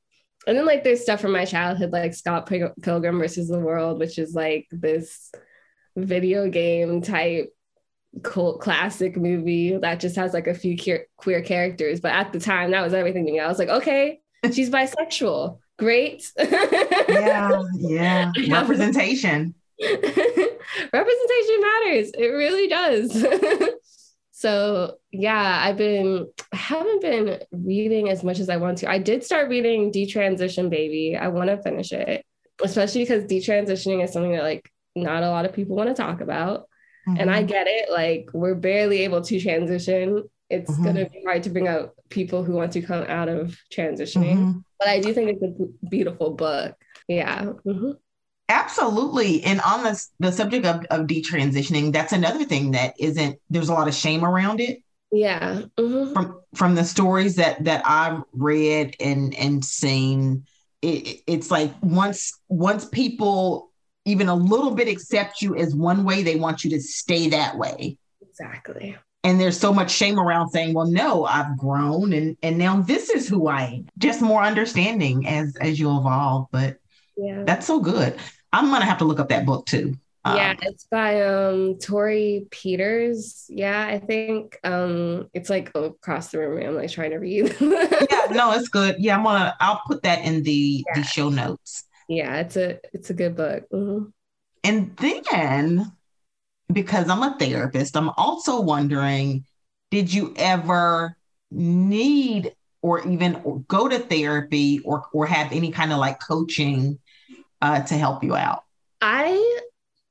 and 0.47 0.57
then 0.57 0.65
like 0.65 0.83
there's 0.83 1.01
stuff 1.01 1.21
from 1.21 1.31
my 1.31 1.45
childhood 1.45 1.91
like 1.91 2.13
Scott 2.13 2.47
Pilgrim 2.47 3.19
versus 3.19 3.47
the 3.47 3.59
World, 3.59 3.99
which 3.99 4.17
is 4.17 4.33
like 4.33 4.67
this 4.71 5.31
video 5.95 6.49
game 6.49 7.01
type 7.01 7.53
cult 8.21 8.59
classic 8.59 9.17
movie 9.17 9.75
that 9.77 9.99
just 9.99 10.15
has 10.15 10.33
like 10.33 10.47
a 10.47 10.53
few 10.53 10.77
queer, 10.77 11.07
queer 11.17 11.41
characters. 11.41 11.99
But 11.99 12.13
at 12.13 12.33
the 12.33 12.39
time, 12.39 12.71
that 12.71 12.83
was 12.83 12.93
everything 12.93 13.25
to 13.25 13.31
me. 13.31 13.39
I 13.39 13.47
was 13.47 13.59
like, 13.59 13.69
okay, 13.69 14.21
she's 14.51 14.69
bisexual. 14.69 15.59
Great. 15.79 16.31
yeah, 16.37 17.63
yeah. 17.75 18.31
Representation. 18.49 19.55
Representation 19.81 21.61
matters. 21.61 22.11
It 22.17 22.31
really 22.31 22.67
does. 22.67 23.25
So 24.43 24.97
yeah, 25.09 25.61
I've 25.63 25.77
been 25.77 26.27
I 26.51 26.57
haven't 26.57 27.01
been 27.01 27.39
reading 27.53 28.09
as 28.09 28.25
much 28.25 28.39
as 28.39 28.49
I 28.49 28.57
want 28.57 28.79
to. 28.79 28.89
I 28.89 28.97
did 28.97 29.23
start 29.23 29.47
reading 29.47 29.89
Detransition 29.89 30.69
Baby. 30.69 31.15
I 31.15 31.29
want 31.29 31.49
to 31.49 31.61
finish 31.61 31.93
it, 31.93 32.25
especially 32.61 33.03
because 33.03 33.23
detransitioning 33.23 34.03
is 34.03 34.11
something 34.11 34.33
that 34.33 34.43
like 34.43 34.69
not 34.97 35.23
a 35.23 35.29
lot 35.29 35.45
of 35.45 35.53
people 35.53 35.77
want 35.77 35.95
to 35.95 35.95
talk 35.95 36.19
about. 36.19 36.67
Mm-hmm. 37.07 37.21
And 37.21 37.31
I 37.31 37.37
mm-hmm. 37.37 37.47
get 37.47 37.67
it. 37.69 37.89
Like 37.89 38.31
we're 38.33 38.55
barely 38.55 39.03
able 39.05 39.21
to 39.21 39.39
transition. 39.39 40.23
It's 40.49 40.69
mm-hmm. 40.69 40.83
gonna 40.83 41.09
be 41.09 41.23
hard 41.25 41.43
to 41.43 41.49
bring 41.49 41.69
out 41.69 41.93
people 42.09 42.43
who 42.43 42.51
want 42.51 42.73
to 42.73 42.81
come 42.81 43.05
out 43.07 43.29
of 43.29 43.57
transitioning. 43.73 44.39
Mm-hmm. 44.39 44.59
But 44.77 44.89
I 44.89 44.99
do 44.99 45.13
think 45.13 45.29
it's 45.29 45.41
a 45.41 45.87
beautiful 45.87 46.31
book. 46.31 46.75
Yeah. 47.07 47.53
Absolutely. 48.49 49.43
And 49.43 49.61
on 49.61 49.83
the, 49.83 50.05
the 50.19 50.31
subject 50.31 50.65
of, 50.65 50.83
of 50.89 51.07
detransitioning, 51.07 51.91
that's 51.93 52.13
another 52.13 52.43
thing 52.45 52.71
that 52.71 52.93
isn't, 52.99 53.39
there's 53.49 53.69
a 53.69 53.73
lot 53.73 53.87
of 53.87 53.93
shame 53.93 54.23
around 54.25 54.59
it. 54.59 54.79
Yeah. 55.11 55.61
Mm-hmm. 55.77 56.13
From 56.13 56.41
from 56.55 56.73
the 56.75 56.83
stories 56.83 57.35
that 57.35 57.63
that 57.65 57.83
I've 57.85 58.23
read 58.33 58.95
and 58.99 59.35
and 59.35 59.63
seen, 59.63 60.45
it, 60.81 61.21
it's 61.27 61.51
like 61.51 61.71
once 61.81 62.33
once 62.49 62.85
people 62.85 63.71
even 64.05 64.27
a 64.27 64.35
little 64.35 64.71
bit 64.71 64.87
accept 64.87 65.41
you 65.41 65.55
as 65.55 65.75
one 65.75 66.03
way, 66.03 66.23
they 66.23 66.35
want 66.35 66.63
you 66.63 66.71
to 66.71 66.81
stay 66.81 67.29
that 67.29 67.57
way. 67.57 67.97
Exactly. 68.27 68.97
and 69.23 69.39
there's 69.39 69.59
so 69.59 69.71
much 69.71 69.91
shame 69.91 70.19
around 70.19 70.49
saying 70.49 70.73
well 70.73 70.87
no 70.87 71.23
i've 71.25 71.55
grown 71.57 72.13
and 72.13 72.35
and 72.41 72.57
now 72.57 72.81
this 72.81 73.09
is 73.11 73.27
who 73.29 73.47
i 73.47 73.63
am 73.65 73.85
just 73.99 74.21
more 74.21 74.41
understanding 74.41 75.27
as 75.27 75.55
as 75.61 75.79
you 75.79 75.95
evolve 75.95 76.47
but 76.51 76.77
yeah. 77.15 77.43
That's 77.45 77.67
so 77.67 77.79
good. 77.79 78.17
I'm 78.51 78.69
gonna 78.69 78.85
have 78.85 78.99
to 78.99 79.05
look 79.05 79.19
up 79.19 79.29
that 79.29 79.45
book 79.45 79.65
too. 79.65 79.95
Yeah 80.25 80.51
um, 80.51 80.57
it's 80.61 80.85
by 80.85 81.21
um 81.21 81.77
Torrey 81.79 82.47
Peters. 82.49 83.45
Yeah 83.49 83.85
i 83.85 83.99
think 83.99 84.57
um 84.63 85.29
it's 85.33 85.49
like 85.49 85.71
across 85.75 86.29
the 86.29 86.39
room. 86.39 86.65
I'm 86.65 86.75
like 86.75 86.91
trying 86.91 87.11
to 87.11 87.17
read. 87.17 87.55
Yeah 87.61 88.27
no 88.31 88.53
it's 88.53 88.69
good. 88.69 88.95
Yeah 88.99 89.17
i'm 89.17 89.23
gonna 89.23 89.55
i'll 89.59 89.81
put 89.85 90.03
that 90.03 90.23
in 90.23 90.43
the 90.43 90.85
yeah. 90.87 91.01
the 91.01 91.03
show 91.03 91.29
notes. 91.29 91.83
Yeah 92.07 92.37
it's 92.37 92.55
a 92.55 92.79
it's 92.93 93.09
a 93.09 93.13
good 93.13 93.35
book. 93.35 93.65
Mm-hmm. 93.71 94.05
and 94.63 94.95
then 94.97 95.91
because 96.71 97.09
I'm 97.09 97.21
a 97.21 97.35
therapist, 97.37 97.97
I'm 97.97 98.09
also 98.09 98.61
wondering 98.61 99.45
did 99.91 100.11
you 100.11 100.33
ever 100.37 101.17
need 101.51 102.55
or 102.81 103.07
even 103.07 103.63
go 103.67 103.87
to 103.87 103.99
therapy 103.99 104.79
or, 104.79 105.05
or 105.13 105.25
have 105.25 105.51
any 105.51 105.71
kind 105.71 105.91
of 105.91 105.99
like 105.99 106.19
coaching 106.19 106.99
uh, 107.63 107.81
to 107.81 107.95
help 107.95 108.23
you 108.23 108.35
out? 108.35 108.63
I 109.01 109.61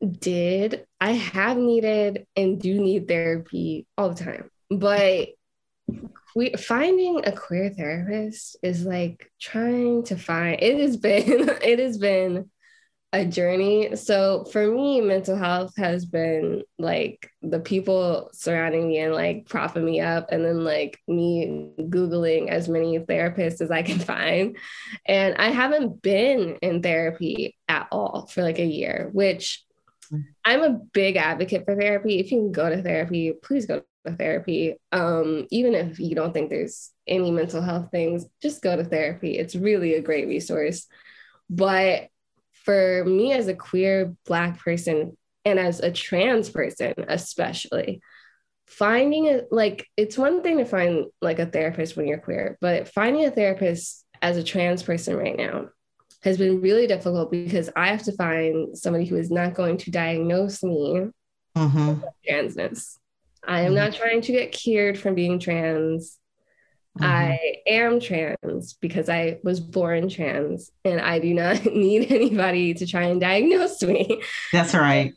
did. 0.01 0.87
I 1.01 1.13
have 1.13 1.59
needed 1.59 2.27
and 2.35 2.61
do 2.61 2.81
need 2.81 3.07
therapy 3.07 3.87
all 3.97 4.09
the 4.09 4.25
time, 4.25 4.51
but 4.71 5.29
we 6.35 6.55
finding 6.55 7.27
a 7.27 7.33
queer 7.33 7.69
therapist 7.69 8.57
is 8.63 8.85
like 8.85 9.31
trying 9.39 10.03
to 10.05 10.17
find 10.17 10.63
it 10.63 10.81
has 10.81 10.97
been 10.97 11.25
it 11.63 11.79
has 11.79 11.99
been 11.99 12.51
a 13.13 13.27
journey. 13.27 13.95
So 13.97 14.45
for 14.45 14.67
me, 14.67 15.01
mental 15.03 15.37
health 15.37 15.75
has 15.77 16.07
been 16.07 16.63
like 16.79 17.31
the 17.43 17.61
people 17.61 18.31
surrounding 18.33 18.89
me 18.89 18.99
and 18.99 19.13
like 19.13 19.47
propping 19.47 19.85
me 19.85 20.01
up, 20.01 20.33
and 20.33 20.45
then 20.45 20.65
like 20.65 20.99
me 21.07 21.73
Googling 21.79 22.49
as 22.49 22.69
many 22.69 22.99
therapists 22.99 23.61
as 23.61 23.71
I 23.71 23.83
can 23.83 23.99
find. 24.13 24.57
And 25.07 25.37
I 25.37 25.51
haven't 25.51 26.01
been 26.01 26.57
in 26.63 26.83
therapy 26.83 27.57
at 27.69 27.89
all 27.93 28.27
for 28.27 28.43
like 28.43 28.59
a 28.59 28.65
year, 28.65 29.11
which 29.13 29.63
I'm 30.45 30.63
a 30.63 30.79
big 30.93 31.17
advocate 31.17 31.65
for 31.65 31.77
therapy. 31.77 32.19
If 32.19 32.31
you 32.31 32.39
can 32.39 32.53
go 32.53 32.69
to 32.69 32.83
therapy, 32.83 33.33
please 33.43 33.67
go 33.67 33.83
to 34.07 34.17
therapy. 34.17 34.77
Um, 34.91 35.47
even 35.51 35.75
if 35.75 35.99
you 35.99 36.15
don't 36.15 36.33
think 36.33 36.51
there's 36.51 36.91
any 37.07 37.31
mental 37.31 37.63
health 37.63 37.91
things, 37.91 38.27
just 38.43 38.63
go 38.63 38.77
to 38.77 38.85
therapy. 38.85 39.39
It's 39.39 39.55
really 39.55 39.95
a 39.95 40.03
great 40.03 40.29
resource. 40.29 40.87
But 41.49 42.09
for 42.65 43.05
me 43.05 43.33
as 43.33 43.49
a 43.49 43.55
queer 43.55 44.15
Black 44.27 44.59
person 44.59 45.17
and 45.45 45.59
as 45.59 45.81
a 45.81 45.91
trans 45.91 46.49
person, 46.51 46.95
especially, 47.09 48.01
finding 48.67 49.27
it 49.27 49.49
like 49.51 49.87
it's 49.97 50.17
one 50.17 50.43
thing 50.43 50.59
to 50.59 50.65
find 50.65 51.07
like 51.21 51.39
a 51.39 51.47
therapist 51.47 51.97
when 51.97 52.07
you're 52.07 52.19
queer, 52.19 52.57
but 52.61 52.89
finding 52.89 53.25
a 53.25 53.31
therapist 53.31 54.05
as 54.21 54.37
a 54.37 54.43
trans 54.43 54.83
person 54.83 55.17
right 55.17 55.37
now 55.37 55.69
has 56.23 56.39
been 56.39 56.61
really 56.61 56.87
difficult 56.87 57.31
because 57.31 57.69
I 57.75 57.89
have 57.89 58.05
to 58.05 58.13
find 58.13 58.79
somebody 58.79 59.05
who 59.05 59.17
is 59.17 59.31
not 59.31 59.55
going 59.55 59.77
to 59.79 59.91
diagnose 59.91 60.63
me 60.63 61.09
mm-hmm. 61.57 61.89
with 61.89 62.05
transness. 62.29 62.97
I 63.47 63.63
am 63.63 63.67
mm-hmm. 63.67 63.75
not 63.75 63.95
trying 63.95 64.21
to 64.23 64.33
get 64.33 64.53
cured 64.53 64.99
from 64.99 65.17
being 65.17 65.41
trans. 65.41 66.19
Mm-hmm. 66.99 67.05
I 67.05 67.57
am 67.67 68.01
trans 68.01 68.75
because 68.75 69.09
I 69.09 69.39
was 69.43 69.61
born 69.61 70.11
trans 70.11 70.71
and 70.85 71.01
I 71.01 71.21
do 71.21 71.33
not 71.33 71.65
need 71.67 72.13
anybody 72.13 72.75
to 72.75 72.87
try 72.87 73.05
and 73.05 73.21
diagnose 73.21 73.83
me. 73.83 74.23
That's 74.53 74.75
right. 74.75 75.15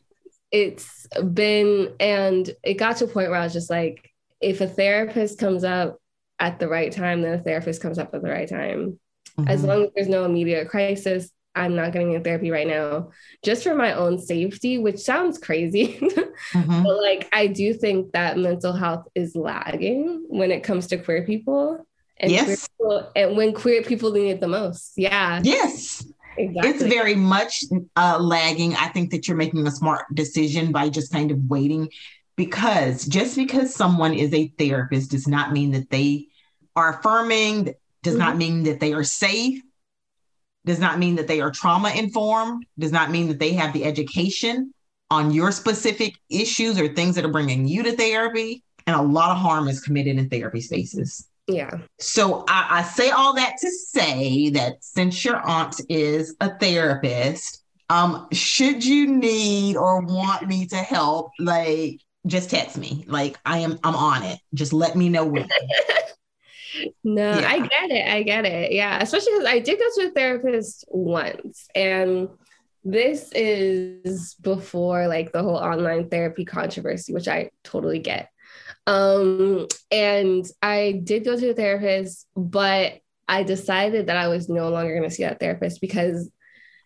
It's 0.52 1.08
been, 1.34 1.94
and 2.00 2.50
it 2.64 2.76
got 2.76 2.98
to 2.98 3.06
a 3.06 3.08
point 3.08 3.30
where 3.30 3.40
I 3.40 3.44
was 3.44 3.54
just 3.54 3.70
like, 3.70 4.10
if 4.40 4.62
a 4.62 4.68
therapist 4.68 5.38
comes 5.38 5.64
up 5.66 6.00
at 6.40 6.60
the 6.60 6.70
right 6.70 6.92
time, 6.92 7.22
then 7.22 7.34
a 7.34 7.44
therapist 7.44 7.82
comes 7.82 8.00
up 8.00 8.14
at 8.14 8.22
the 8.22 8.30
right 8.30 8.48
time. 8.48 9.00
Mm-hmm. 9.38 9.50
As 9.50 9.64
long 9.64 9.84
as 9.84 9.90
there's 9.96 10.08
no 10.08 10.24
immediate 10.24 10.70
crisis, 10.70 11.30
I'm 11.56 11.76
not 11.76 11.94
getting 11.94 12.14
in 12.14 12.24
therapy 12.24 12.52
right 12.52 12.68
now, 12.68 13.12
just 13.44 13.64
for 13.64 13.74
my 13.74 13.94
own 13.94 14.20
safety, 14.20 14.78
which 14.78 15.00
sounds 15.00 15.38
crazy. 15.38 15.98
mm-hmm. 16.54 16.84
But 16.84 17.02
like, 17.02 17.30
I 17.34 17.48
do 17.48 17.74
think 17.74 18.12
that 18.12 18.38
mental 18.38 18.74
health 18.74 19.08
is 19.16 19.36
lagging 19.36 20.26
when 20.28 20.52
it 20.52 20.64
comes 20.64 20.88
to 20.88 20.98
queer 20.98 21.26
people. 21.26 21.86
And 22.18 22.32
yes. 22.32 22.68
People, 22.68 23.12
and 23.16 23.38
when 23.38 23.54
queer 23.54 23.84
people 23.84 24.12
need 24.12 24.30
it 24.30 24.42
the 24.42 24.48
most. 24.48 24.94
Yeah. 24.98 25.42
Yes. 25.44 26.06
Exactly. 26.38 26.70
It's 26.70 26.84
very 26.84 27.16
much 27.16 27.64
uh, 27.96 28.20
lagging. 28.20 28.76
I 28.76 28.90
think 28.90 29.12
that 29.12 29.28
you're 29.28 29.38
making 29.38 29.66
a 29.66 29.72
smart 29.72 30.04
decision 30.14 30.74
by 30.74 30.90
just 30.90 31.12
kind 31.12 31.32
of 31.32 31.40
waiting 31.48 31.90
because 32.36 33.06
just 33.06 33.38
because 33.38 33.74
someone 33.74 34.14
is 34.14 34.34
a 34.34 34.50
therapist 34.60 35.12
does 35.12 35.28
not 35.28 35.54
mean 35.54 35.72
that 35.72 35.90
they 35.90 36.28
are 36.76 37.00
affirming, 37.00 37.74
does 38.04 38.16
mm-hmm. 38.16 38.20
not 38.20 38.38
mean 38.38 38.64
that 38.64 38.82
they 38.82 38.94
are 38.94 39.06
safe 39.06 39.62
does 40.66 40.80
not 40.80 41.00
mean 41.00 41.16
that 41.16 41.28
they 41.28 41.42
are 41.42 41.52
trauma 41.52 41.92
informed, 41.92 42.66
does 42.78 42.92
not 42.92 43.12
mean 43.12 43.28
that 43.28 43.40
they 43.40 43.54
have 43.54 43.74
the 43.74 43.86
education 43.86 44.74
on 45.12 45.32
your 45.32 45.52
specific 45.52 46.16
issues 46.30 46.80
or 46.80 46.88
things 46.88 47.16
that 47.16 47.26
are 47.26 47.32
bringing 47.32 47.68
you 47.68 47.84
to 47.84 47.92
therapy. 47.96 48.64
And 48.88 48.96
a 48.96 49.02
lot 49.02 49.32
of 49.32 49.38
harm 49.38 49.68
is 49.68 49.80
committed 49.80 50.18
in 50.18 50.30
therapy 50.30 50.62
spaces. 50.62 51.28
Yeah. 51.48 51.80
So 52.00 52.44
I, 52.48 52.80
I 52.80 52.84
say 52.84 53.12
all 53.12 53.34
that 53.36 53.56
to 53.62 53.70
say 53.70 54.50
that 54.52 54.84
since 54.84 55.24
your 55.24 55.38
aunt 55.48 55.80
is 55.90 56.36
a 56.40 56.58
therapist, 56.58 57.64
um, 57.90 58.28
should 58.32 58.84
you 58.84 59.08
need 59.08 59.76
or 59.76 60.02
want 60.02 60.48
me 60.48 60.66
to 60.68 60.78
help, 60.78 61.32
like 61.40 62.02
just 62.26 62.50
text 62.50 62.78
me. 62.78 63.06
Like 63.08 63.38
I 63.46 63.60
am 63.60 63.80
I'm 63.84 63.96
on 63.96 64.24
it. 64.24 64.40
Just 64.54 64.74
let 64.74 64.96
me 64.96 65.10
know 65.10 65.26
when. 65.26 65.48
no, 67.04 67.40
yeah. 67.40 67.50
I 67.50 67.60
get 67.60 67.92
it. 67.92 68.08
I 68.08 68.24
get 68.24 68.46
it. 68.46 68.72
Yeah. 68.72 69.00
Especially 69.02 69.34
because 69.34 69.48
I 69.48 69.60
did 69.60 69.80
go 69.80 69.86
to 69.96 70.08
a 70.10 70.12
therapist 70.12 70.86
once. 70.88 71.68
And 71.76 72.30
this 72.84 73.32
is 73.34 74.36
before 74.36 75.08
like 75.08 75.32
the 75.32 75.44
whole 75.44 75.58
online 75.58 76.10
therapy 76.10 76.46
controversy, 76.46 77.14
which 77.14 77.28
I 77.28 77.50
totally 77.64 78.00
get. 78.00 78.30
Um, 78.88 79.68
and 79.92 80.46
I 80.62 81.02
did 81.04 81.26
go 81.26 81.36
to 81.36 81.50
a 81.50 81.54
therapist, 81.54 82.28
but 82.36 83.00
I 83.28 83.44
decided 83.44 84.08
that 84.08 84.18
I 84.18 84.28
was 84.28 84.50
no 84.50 84.70
longer 84.70 84.96
going 84.96 85.10
to 85.10 85.16
see 85.16 85.24
that 85.24 85.40
therapist 85.40 85.82
because 85.82 86.30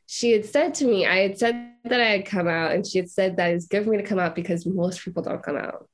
she 0.07 0.31
had 0.31 0.45
said 0.45 0.73
to 0.75 0.85
me, 0.85 1.05
I 1.05 1.17
had 1.17 1.37
said 1.37 1.73
that 1.83 2.01
I 2.01 2.05
had 2.05 2.25
come 2.25 2.47
out, 2.47 2.71
and 2.71 2.87
she 2.87 2.97
had 2.97 3.11
said 3.11 3.37
that 3.37 3.51
it's 3.51 3.67
good 3.67 3.83
for 3.83 3.91
me 3.91 3.97
to 3.97 4.03
come 4.03 4.17
out 4.17 4.35
because 4.35 4.65
most 4.65 5.03
people 5.03 5.21
don't 5.21 5.43
come 5.43 5.57
out. 5.57 5.87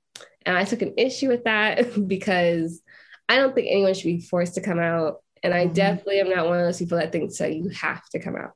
And 0.45 0.55
I 0.55 0.63
took 0.63 0.81
an 0.81 0.93
issue 0.97 1.27
with 1.27 1.43
that 1.43 2.07
because 2.07 2.81
I 3.27 3.37
don't 3.37 3.55
think 3.55 3.67
anyone 3.69 3.93
should 3.93 4.05
be 4.05 4.21
forced 4.21 4.55
to 4.55 4.61
come 4.61 4.79
out. 4.79 5.21
And 5.43 5.53
I 5.53 5.65
mm-hmm. 5.65 5.73
definitely 5.73 6.19
am 6.19 6.29
not 6.29 6.47
one 6.47 6.59
of 6.59 6.65
those 6.65 6.79
people 6.79 6.97
that 6.97 7.11
thinks 7.11 7.37
that 7.37 7.55
you 7.55 7.69
have 7.69 8.07
to 8.09 8.19
come 8.19 8.35
out. 8.35 8.53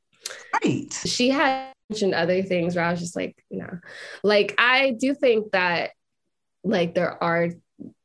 Right. 0.53 0.91
She 1.05 1.29
had 1.29 1.71
mentioned 1.89 2.13
other 2.13 2.41
things 2.43 2.75
where 2.75 2.86
I 2.86 2.91
was 2.91 2.99
just 2.99 3.15
like, 3.15 3.36
no. 3.49 3.79
Like 4.23 4.55
I 4.58 4.91
do 4.91 5.13
think 5.13 5.51
that 5.51 5.91
like 6.63 6.93
there 6.95 7.21
are 7.23 7.49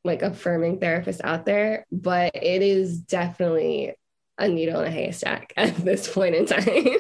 like 0.05 0.23
affirming 0.23 0.79
therapists 0.79 1.21
out 1.25 1.47
there, 1.47 1.87
but 1.91 2.35
it 2.35 2.63
is 2.63 2.99
definitely 2.99 3.95
a 4.39 4.49
needle 4.49 4.81
in 4.81 4.89
a 4.89 4.91
haystack 4.91 5.53
at 5.57 5.77
this 5.77 6.13
point 6.13 6.35
in 6.35 6.47
time. 6.47 6.97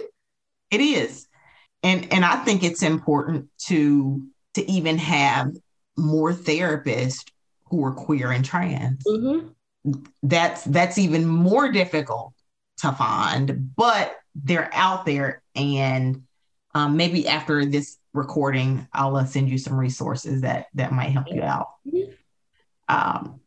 It 0.70 0.80
is. 0.80 1.28
And 1.82 2.12
and 2.12 2.24
I 2.24 2.36
think 2.44 2.64
it's 2.64 2.82
important 2.82 3.48
to 3.66 4.26
to 4.54 4.70
even 4.70 4.98
have 4.98 5.54
more 5.96 6.32
therapists 6.32 7.30
who 7.74 7.84
are 7.84 7.92
queer 7.92 8.30
and 8.30 8.44
trans. 8.44 9.02
Mm-hmm. 9.04 9.48
That's 10.22 10.64
that's 10.64 10.96
even 10.96 11.26
more 11.26 11.72
difficult 11.72 12.32
to 12.78 12.92
find, 12.92 13.74
but 13.74 14.16
they're 14.34 14.70
out 14.72 15.04
there. 15.04 15.42
And 15.56 16.22
um, 16.74 16.96
maybe 16.96 17.26
after 17.26 17.64
this 17.64 17.98
recording, 18.12 18.86
I'll 18.92 19.16
uh, 19.16 19.24
send 19.24 19.48
you 19.48 19.58
some 19.58 19.74
resources 19.74 20.42
that 20.42 20.66
that 20.74 20.92
might 20.92 21.10
help 21.10 21.26
you 21.30 21.42
out. 21.42 21.70
Mm-hmm. 21.86 22.12
Um, 22.88 23.40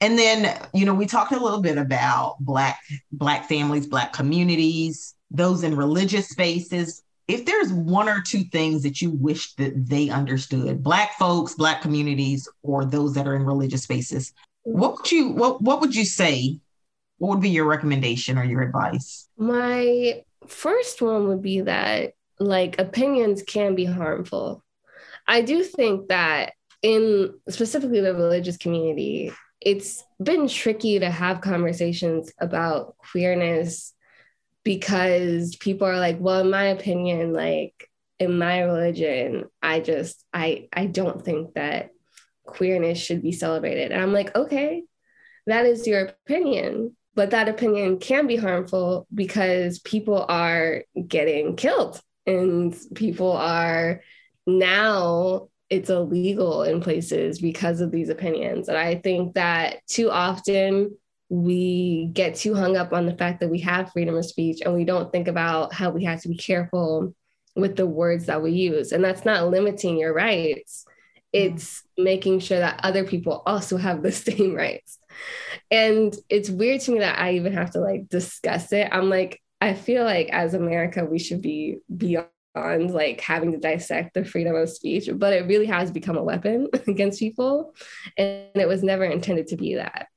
and 0.00 0.18
then 0.18 0.58
you 0.72 0.86
know 0.86 0.94
we 0.94 1.06
talked 1.06 1.32
a 1.32 1.38
little 1.38 1.60
bit 1.60 1.76
about 1.76 2.36
black 2.40 2.80
black 3.12 3.48
families, 3.48 3.86
black 3.86 4.14
communities, 4.14 5.14
those 5.30 5.62
in 5.62 5.76
religious 5.76 6.28
spaces 6.30 7.02
if 7.26 7.46
there's 7.46 7.72
one 7.72 8.08
or 8.08 8.20
two 8.20 8.44
things 8.44 8.82
that 8.82 9.00
you 9.00 9.10
wish 9.10 9.54
that 9.54 9.88
they 9.88 10.10
understood, 10.10 10.82
black 10.82 11.14
folks, 11.18 11.54
black 11.54 11.80
communities, 11.80 12.48
or 12.62 12.84
those 12.84 13.14
that 13.14 13.26
are 13.26 13.36
in 13.36 13.44
religious 13.44 13.82
spaces, 13.82 14.32
what 14.62 14.96
would 14.96 15.12
you 15.12 15.30
what 15.30 15.62
what 15.62 15.80
would 15.80 15.94
you 15.94 16.04
say? 16.04 16.58
What 17.18 17.30
would 17.30 17.40
be 17.40 17.50
your 17.50 17.66
recommendation 17.66 18.38
or 18.38 18.44
your 18.44 18.62
advice? 18.62 19.28
My 19.38 20.22
first 20.46 21.00
one 21.00 21.28
would 21.28 21.42
be 21.42 21.62
that 21.62 22.12
like 22.38 22.78
opinions 22.78 23.42
can 23.42 23.74
be 23.74 23.84
harmful. 23.84 24.62
I 25.26 25.40
do 25.42 25.62
think 25.62 26.08
that 26.08 26.52
in 26.82 27.32
specifically 27.48 28.00
the 28.00 28.14
religious 28.14 28.58
community, 28.58 29.32
it's 29.60 30.04
been 30.22 30.48
tricky 30.48 30.98
to 30.98 31.10
have 31.10 31.40
conversations 31.40 32.30
about 32.38 32.96
queerness 32.98 33.93
because 34.64 35.56
people 35.56 35.86
are 35.86 35.98
like, 35.98 36.18
well, 36.18 36.40
in 36.40 36.50
my 36.50 36.64
opinion, 36.64 37.32
like 37.32 37.88
in 38.18 38.38
my 38.38 38.60
religion, 38.60 39.44
I 39.62 39.80
just 39.80 40.24
I 40.32 40.68
I 40.72 40.86
don't 40.86 41.24
think 41.24 41.54
that 41.54 41.90
queerness 42.46 42.98
should 42.98 43.22
be 43.22 43.32
celebrated. 43.32 43.92
And 43.92 44.02
I'm 44.02 44.12
like, 44.12 44.34
okay, 44.34 44.84
that 45.46 45.66
is 45.66 45.86
your 45.86 46.06
opinion. 46.06 46.96
But 47.14 47.30
that 47.30 47.48
opinion 47.48 47.98
can 48.00 48.26
be 48.26 48.36
harmful 48.36 49.06
because 49.14 49.78
people 49.78 50.26
are 50.28 50.82
getting 51.06 51.54
killed 51.54 52.00
and 52.26 52.76
people 52.94 53.32
are 53.32 54.00
now 54.46 55.48
it's 55.70 55.90
illegal 55.90 56.62
in 56.62 56.80
places 56.80 57.38
because 57.40 57.80
of 57.80 57.90
these 57.90 58.08
opinions. 58.08 58.68
And 58.68 58.76
I 58.76 58.96
think 58.96 59.34
that 59.34 59.78
too 59.86 60.10
often 60.10 60.96
we 61.28 62.10
get 62.12 62.36
too 62.36 62.54
hung 62.54 62.76
up 62.76 62.92
on 62.92 63.06
the 63.06 63.16
fact 63.16 63.40
that 63.40 63.50
we 63.50 63.60
have 63.60 63.92
freedom 63.92 64.14
of 64.14 64.24
speech 64.24 64.60
and 64.64 64.74
we 64.74 64.84
don't 64.84 65.10
think 65.10 65.28
about 65.28 65.72
how 65.72 65.90
we 65.90 66.04
have 66.04 66.20
to 66.22 66.28
be 66.28 66.36
careful 66.36 67.14
with 67.56 67.76
the 67.76 67.86
words 67.86 68.26
that 68.26 68.42
we 68.42 68.52
use. 68.52 68.92
And 68.92 69.04
that's 69.04 69.24
not 69.24 69.48
limiting 69.48 69.96
your 69.98 70.12
rights, 70.12 70.84
mm-hmm. 71.34 71.52
it's 71.52 71.82
making 71.96 72.40
sure 72.40 72.58
that 72.58 72.80
other 72.82 73.04
people 73.04 73.42
also 73.46 73.76
have 73.76 74.02
the 74.02 74.12
same 74.12 74.54
rights. 74.54 74.98
And 75.70 76.14
it's 76.28 76.50
weird 76.50 76.80
to 76.82 76.92
me 76.92 76.98
that 77.00 77.18
I 77.18 77.34
even 77.34 77.52
have 77.52 77.70
to 77.70 77.80
like 77.80 78.08
discuss 78.08 78.72
it. 78.72 78.88
I'm 78.90 79.08
like, 79.08 79.40
I 79.60 79.74
feel 79.74 80.04
like 80.04 80.28
as 80.30 80.54
America, 80.54 81.04
we 81.04 81.18
should 81.18 81.40
be 81.40 81.78
beyond 81.96 82.28
like 82.54 83.20
having 83.20 83.52
to 83.52 83.58
dissect 83.58 84.14
the 84.14 84.24
freedom 84.24 84.54
of 84.54 84.68
speech, 84.68 85.08
but 85.14 85.32
it 85.32 85.46
really 85.46 85.66
has 85.66 85.90
become 85.90 86.16
a 86.16 86.22
weapon 86.22 86.68
against 86.86 87.18
people. 87.18 87.74
And 88.18 88.50
it 88.54 88.68
was 88.68 88.82
never 88.82 89.04
intended 89.04 89.48
to 89.48 89.56
be 89.56 89.76
that. 89.76 90.08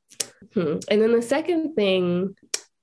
Hmm. 0.54 0.78
And 0.90 1.02
then 1.02 1.14
the 1.14 1.22
second 1.22 1.76
thing, 1.76 2.36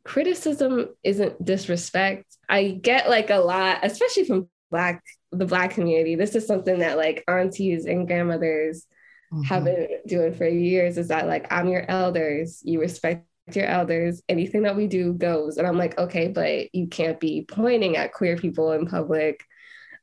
criticism 0.05 0.89
isn't 1.03 1.45
disrespect. 1.45 2.25
I 2.49 2.71
get 2.71 3.09
like 3.09 3.31
a 3.31 3.39
lot, 3.39 3.81
especially 3.83 4.25
from 4.25 4.49
black 4.71 5.03
the 5.33 5.47
black 5.47 5.73
community. 5.73 6.15
This 6.15 6.35
is 6.35 6.47
something 6.47 6.79
that 6.79 6.97
like 6.97 7.25
aunties 7.27 7.87
and 7.87 8.07
grandmothers 8.07 8.87
mm-hmm. 9.33 9.43
have 9.43 9.65
been 9.65 9.89
doing 10.07 10.35
for 10.35 10.47
years. 10.47 10.99
Is 10.99 11.09
that 11.09 11.27
like 11.27 11.53
I'm 11.53 11.69
your 11.69 11.85
elders, 11.89 12.61
you 12.65 12.81
respect 12.81 13.27
your 13.53 13.67
elders. 13.67 14.23
Anything 14.29 14.63
that 14.63 14.77
we 14.77 14.87
do 14.87 15.13
goes. 15.13 15.59
And 15.59 15.67
I'm 15.67 15.79
like, 15.79 15.99
okay, 15.99 16.29
but 16.29 16.75
you 16.75 16.87
can't 16.87 17.21
be 17.21 17.45
pointing 17.49 17.97
at 17.97 18.13
queer 18.13 18.37
people 18.37 18.73
in 18.73 18.87
public 18.87 19.45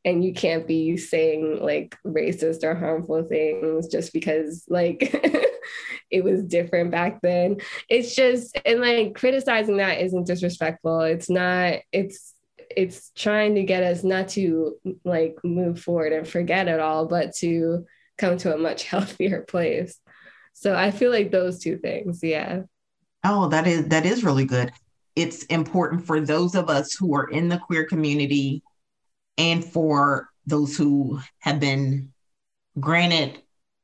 and 0.04 0.24
you 0.24 0.34
can't 0.34 0.68
be 0.68 0.98
saying 0.98 1.60
like 1.62 1.96
racist 2.06 2.64
or 2.64 2.76
harmful 2.76 3.24
things 3.24 3.88
just 3.88 4.14
because 4.14 4.64
like 4.68 5.14
it 6.12 6.24
was 6.24 6.44
different 6.44 6.92
back 6.92 7.22
then. 7.22 7.58
It's 7.90 8.14
just 8.16 8.58
and 8.66 8.82
like 8.82 9.16
criticizing 9.16 9.78
that 9.78 10.02
isn't 10.02 10.28
disrespectful. 10.28 11.02
It's 11.02 11.30
not 11.30 11.80
it's 11.92 12.34
it's 12.76 13.12
trying 13.16 13.56
to 13.56 13.64
get 13.64 13.84
us 13.84 14.04
not 14.04 14.30
to 14.30 14.76
like 15.04 15.38
move 15.44 15.80
forward 15.80 16.14
and 16.14 16.28
forget 16.28 16.70
it 16.70 16.80
all 16.80 17.06
but 17.06 17.36
to 17.36 17.86
come 18.18 18.38
to 18.38 18.54
a 18.54 18.58
much 18.58 18.84
healthier 18.92 19.42
place. 19.42 19.98
So 20.54 20.76
i 20.76 20.92
feel 20.92 21.12
like 21.12 21.32
those 21.32 21.60
two 21.60 21.78
things 21.78 22.20
yeah. 22.22 22.64
Oh 23.24 23.48
that 23.50 23.68
is 23.68 23.88
that 23.88 24.06
is 24.06 24.24
really 24.24 24.46
good. 24.46 24.72
It's 25.16 25.44
important 25.46 26.06
for 26.06 26.20
those 26.20 26.56
of 26.56 26.70
us 26.70 26.94
who 26.94 27.16
are 27.16 27.30
in 27.30 27.50
the 27.50 27.58
queer 27.58 27.86
community 27.86 28.64
and 29.38 29.64
for 29.64 30.30
those 30.46 30.76
who 30.76 31.20
have 31.40 31.60
been 31.60 32.12
granted 32.80 33.42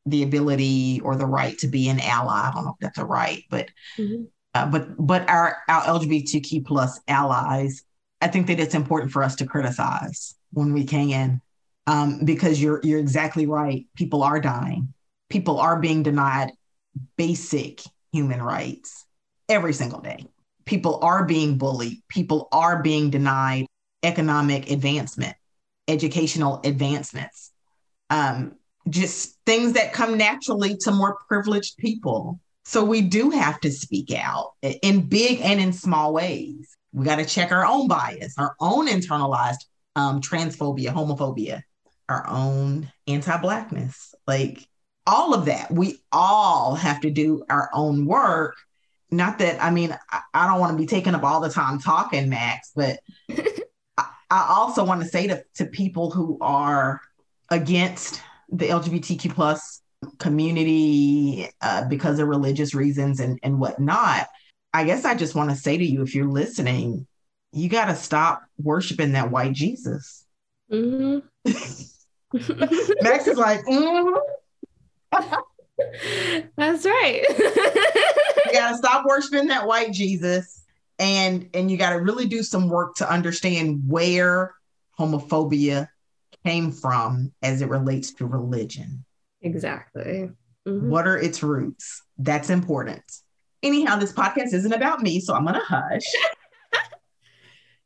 the 0.08 0.24
ability 0.24 1.02
or 1.04 1.16
the 1.16 1.26
right 1.26 1.58
to 1.60 1.68
be 1.68 1.90
an 1.90 2.00
ally. 2.00 2.50
I 2.50 2.52
don't 2.54 2.66
know 2.66 2.72
if 2.72 2.80
that's 2.80 2.98
a 2.98 3.06
right, 3.06 3.44
but 3.50 3.70
mm-hmm. 3.98 4.24
uh, 4.54 4.66
but 4.68 4.88
but 4.98 5.30
our 5.30 5.58
our 5.68 5.82
LGBTQ 5.84 6.66
plus 6.66 7.00
allies, 7.08 7.84
I 8.22 8.28
think 8.28 8.48
that 8.48 8.60
it's 8.60 8.76
important 8.76 9.12
for 9.12 9.24
us 9.24 9.36
to 9.38 9.46
criticize 9.46 10.36
when 10.52 10.74
we 10.74 10.86
can, 10.86 11.42
um, 11.86 12.24
because 12.24 12.62
you're 12.62 12.80
you're 12.84 13.00
exactly 13.00 13.46
right. 13.46 13.86
People 13.96 14.24
are 14.24 14.40
dying. 14.40 14.94
People 15.30 15.60
are 15.60 15.80
being 15.80 16.04
denied 16.04 16.52
basic 17.18 17.82
human 18.12 18.42
rights 18.42 19.06
every 19.50 19.74
single 19.74 20.00
day. 20.00 20.26
People 20.66 21.00
are 21.02 21.26
being 21.26 21.58
bullied. 21.58 22.02
People 22.10 22.48
are 22.52 22.82
being 22.82 23.10
denied 23.10 23.68
economic 24.04 24.70
advancement, 24.72 25.36
educational 25.88 26.62
advancements, 26.64 27.52
um, 28.10 28.56
just 28.90 29.38
things 29.46 29.74
that 29.74 29.94
come 29.94 30.18
naturally 30.18 30.78
to 30.78 30.92
more 30.92 31.18
privileged 31.28 31.78
people. 31.78 32.40
So 32.66 32.84
we 32.84 33.02
do 33.02 33.30
have 33.30 33.60
to 33.62 33.72
speak 33.72 34.12
out 34.14 34.54
in 34.62 35.08
big 35.08 35.40
and 35.42 35.60
in 35.60 35.72
small 35.72 36.14
ways. 36.14 36.76
We 36.92 37.06
got 37.06 37.18
to 37.18 37.26
check 37.26 37.52
our 37.52 37.66
own 37.66 37.88
bias, 37.88 38.36
our 38.38 38.56
own 38.60 38.88
internalized 38.88 39.66
um, 39.96 40.22
transphobia, 40.22 40.90
homophobia, 40.90 41.62
our 42.10 42.28
own 42.28 42.92
anti 43.08 43.38
Blackness, 43.38 44.14
like 44.26 44.68
all 45.06 45.34
of 45.34 45.46
that. 45.46 45.72
We 45.72 46.00
all 46.12 46.76
have 46.76 47.02
to 47.02 47.10
do 47.10 47.44
our 47.50 47.70
own 47.74 48.06
work. 48.06 48.58
Not 49.10 49.40
that, 49.40 49.64
I 49.64 49.72
mean, 49.72 49.98
I, 50.12 50.22
I 50.34 50.48
don't 50.48 50.60
want 50.60 50.74
to 50.74 50.78
be 50.78 50.86
taking 50.86 51.16
up 51.16 51.24
all 51.24 51.40
the 51.40 51.50
time 51.50 51.80
talking, 51.80 52.30
Max, 52.30 52.72
but 52.76 53.00
I 54.30 54.48
also 54.50 54.84
want 54.84 55.02
to 55.02 55.08
say 55.08 55.28
to, 55.28 55.44
to 55.56 55.66
people 55.66 56.12
who 56.12 56.38
are 56.42 57.00
against 57.50 58.22
the 58.50 58.68
LGBTQ 58.68 59.34
plus 59.34 59.82
community 60.20 61.50
uh, 61.62 61.88
because 61.88 62.20
of 62.20 62.28
religious 62.28 62.74
reasons 62.74 63.20
and, 63.20 63.40
and 63.44 63.60
whatnot, 63.60 64.28
I 64.74 64.84
guess 64.84 65.06
I 65.06 65.16
just 65.16 65.36
want 65.36 65.50
to 65.50 65.56
say 65.56 65.78
to 65.78 65.86
you, 65.86 66.02
if 66.02 66.14
you're 66.14 66.28
listening, 66.28 67.08
you 67.52 67.70
got 67.70 67.86
to 67.86 67.96
stop 67.96 68.42
worshiping 68.62 69.14
that 69.14 69.32
white 69.32 69.54
Jesus. 69.54 70.26
Mm-hmm. 70.72 71.20
Max 73.02 73.28
is 73.28 73.38
like, 73.38 73.62
mm-hmm. 73.66 74.18
that's 76.58 76.86
right. 76.86 77.24
you 77.40 78.54
got 78.54 78.72
to 78.72 78.78
stop 78.78 79.06
worshiping 79.06 79.48
that 79.48 79.66
white 79.66 79.94
Jesus 79.94 80.64
and 81.00 81.50
and 81.54 81.70
you 81.70 81.78
got 81.78 81.92
to 81.92 81.98
really 81.98 82.26
do 82.26 82.44
some 82.44 82.70
work 82.70 82.96
to 82.96 83.10
understand 83.10 83.84
where 83.88 84.56
homophobia 85.00 85.88
came 86.48 86.72
from 86.72 87.32
as 87.42 87.62
it 87.62 87.70
relates 87.70 88.14
to 88.14 88.26
religion. 88.26 89.04
Exactly. 89.42 90.32
Mm-hmm. 90.68 90.90
what 90.90 91.08
are 91.08 91.18
its 91.18 91.44
roots? 91.44 92.04
That's 92.18 92.50
important. 92.50 93.04
Anyhow 93.64 93.98
this 93.98 94.12
podcast 94.12 94.54
isn't 94.54 94.74
about 94.74 95.02
me 95.02 95.20
so 95.20 95.34
i'm 95.34 95.46
gonna 95.46 95.64
hush. 95.64 96.04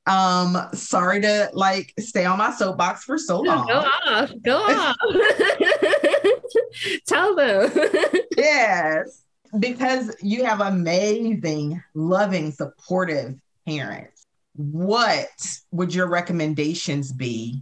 Um 0.08 0.58
sorry 0.74 1.22
to 1.22 1.52
like 1.54 1.94
stay 2.00 2.26
on 2.26 2.40
my 2.40 2.52
soapbox 2.52 3.04
for 3.04 3.20
so 3.20 3.40
long. 3.40 3.68
go 3.68 3.86
off 4.08 4.32
go 4.42 4.58
off. 4.58 4.96
Tell 7.08 7.36
them. 7.36 7.72
Yes 8.38 9.22
because 9.60 10.16
you 10.22 10.46
have 10.46 10.62
amazing, 10.62 11.84
loving, 11.94 12.52
supportive 12.52 13.40
parents. 13.68 14.26
What 14.56 15.28
would 15.72 15.94
your 15.94 16.08
recommendations 16.08 17.12
be 17.12 17.62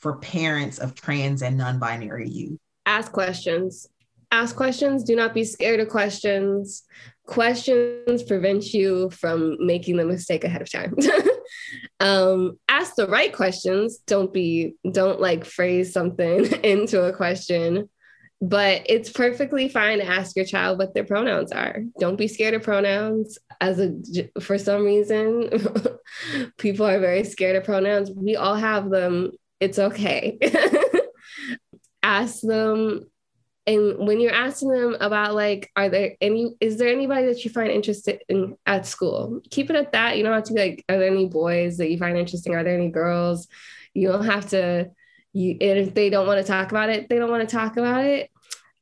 for 0.00 0.16
parents 0.16 0.78
of 0.78 0.94
trans 0.94 1.42
and 1.42 1.56
non 1.56 1.78
binary 1.78 2.28
youth? 2.28 2.58
Ask 2.86 3.12
questions. 3.12 3.86
Ask 4.32 4.56
questions. 4.56 5.04
Do 5.04 5.16
not 5.16 5.34
be 5.34 5.44
scared 5.44 5.80
of 5.80 5.88
questions. 5.88 6.82
Questions 7.26 8.22
prevent 8.22 8.72
you 8.72 9.10
from 9.10 9.56
making 9.64 9.96
the 9.96 10.04
mistake 10.04 10.44
ahead 10.44 10.62
of 10.62 10.70
time. 10.70 10.94
um, 12.00 12.58
ask 12.68 12.94
the 12.96 13.06
right 13.06 13.32
questions. 13.32 13.98
Don't 14.06 14.32
be, 14.32 14.74
don't 14.90 15.20
like 15.20 15.44
phrase 15.44 15.92
something 15.92 16.46
into 16.64 17.02
a 17.02 17.12
question 17.12 17.88
but 18.42 18.82
it's 18.86 19.10
perfectly 19.10 19.68
fine 19.68 19.98
to 19.98 20.06
ask 20.06 20.34
your 20.34 20.46
child 20.46 20.78
what 20.78 20.94
their 20.94 21.04
pronouns 21.04 21.52
are. 21.52 21.82
Don't 21.98 22.16
be 22.16 22.26
scared 22.26 22.54
of 22.54 22.62
pronouns. 22.62 23.38
As 23.60 23.78
a 23.78 23.94
for 24.40 24.56
some 24.56 24.84
reason, 24.84 25.50
people 26.58 26.86
are 26.86 26.98
very 26.98 27.24
scared 27.24 27.56
of 27.56 27.64
pronouns. 27.64 28.10
We 28.10 28.36
all 28.36 28.54
have 28.54 28.88
them. 28.88 29.32
It's 29.60 29.78
okay. 29.78 30.38
ask 32.02 32.40
them 32.40 33.04
and 33.66 34.06
when 34.06 34.20
you're 34.20 34.32
asking 34.32 34.70
them 34.70 34.96
about 35.00 35.34
like 35.34 35.70
are 35.76 35.88
there 35.88 36.16
any 36.20 36.54
is 36.60 36.78
there 36.78 36.88
anybody 36.88 37.26
that 37.26 37.44
you 37.44 37.50
find 37.50 37.70
interested 37.70 38.22
in 38.28 38.56
at 38.66 38.86
school? 38.86 39.40
Keep 39.50 39.70
it 39.70 39.76
at 39.76 39.92
that. 39.92 40.16
You 40.16 40.24
don't 40.24 40.32
have 40.32 40.44
to 40.44 40.54
be 40.54 40.60
like 40.60 40.84
are 40.88 40.98
there 40.98 41.10
any 41.10 41.28
boys 41.28 41.76
that 41.76 41.90
you 41.90 41.98
find 41.98 42.16
interesting? 42.16 42.54
Are 42.54 42.64
there 42.64 42.76
any 42.76 42.90
girls? 42.90 43.48
You 43.94 44.08
don't 44.08 44.24
have 44.24 44.48
to 44.50 44.90
you 45.32 45.56
if 45.60 45.94
they 45.94 46.10
don't 46.10 46.26
want 46.26 46.44
to 46.44 46.52
talk 46.52 46.72
about 46.72 46.90
it 46.90 47.08
they 47.08 47.18
don't 47.18 47.30
want 47.30 47.48
to 47.48 47.56
talk 47.56 47.76
about 47.76 48.04
it. 48.04 48.30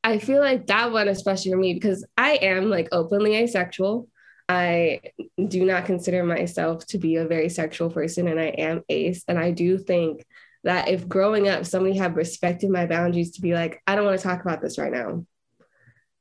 I 0.04 0.18
feel 0.18 0.40
like 0.40 0.68
that 0.68 0.92
one 0.92 1.08
especially 1.08 1.50
for 1.52 1.58
me 1.58 1.74
because 1.74 2.06
i 2.16 2.32
am 2.36 2.70
like 2.70 2.88
openly 2.92 3.34
asexual. 3.36 4.08
I 4.48 5.02
do 5.46 5.66
not 5.66 5.84
consider 5.84 6.24
myself 6.24 6.86
to 6.86 6.98
be 6.98 7.16
a 7.16 7.26
very 7.26 7.50
sexual 7.50 7.90
person 7.90 8.28
and 8.28 8.40
i 8.40 8.46
am 8.46 8.82
ace 8.88 9.22
and 9.28 9.38
i 9.38 9.50
do 9.50 9.76
think 9.76 10.24
that 10.68 10.88
if 10.88 11.08
growing 11.08 11.48
up 11.48 11.66
somebody 11.66 11.96
had 11.96 12.14
respected 12.14 12.70
my 12.70 12.86
boundaries 12.86 13.32
to 13.32 13.40
be 13.40 13.54
like 13.54 13.82
i 13.86 13.94
don't 13.94 14.04
want 14.04 14.18
to 14.18 14.26
talk 14.26 14.40
about 14.40 14.60
this 14.60 14.78
right 14.78 14.92
now 14.92 15.24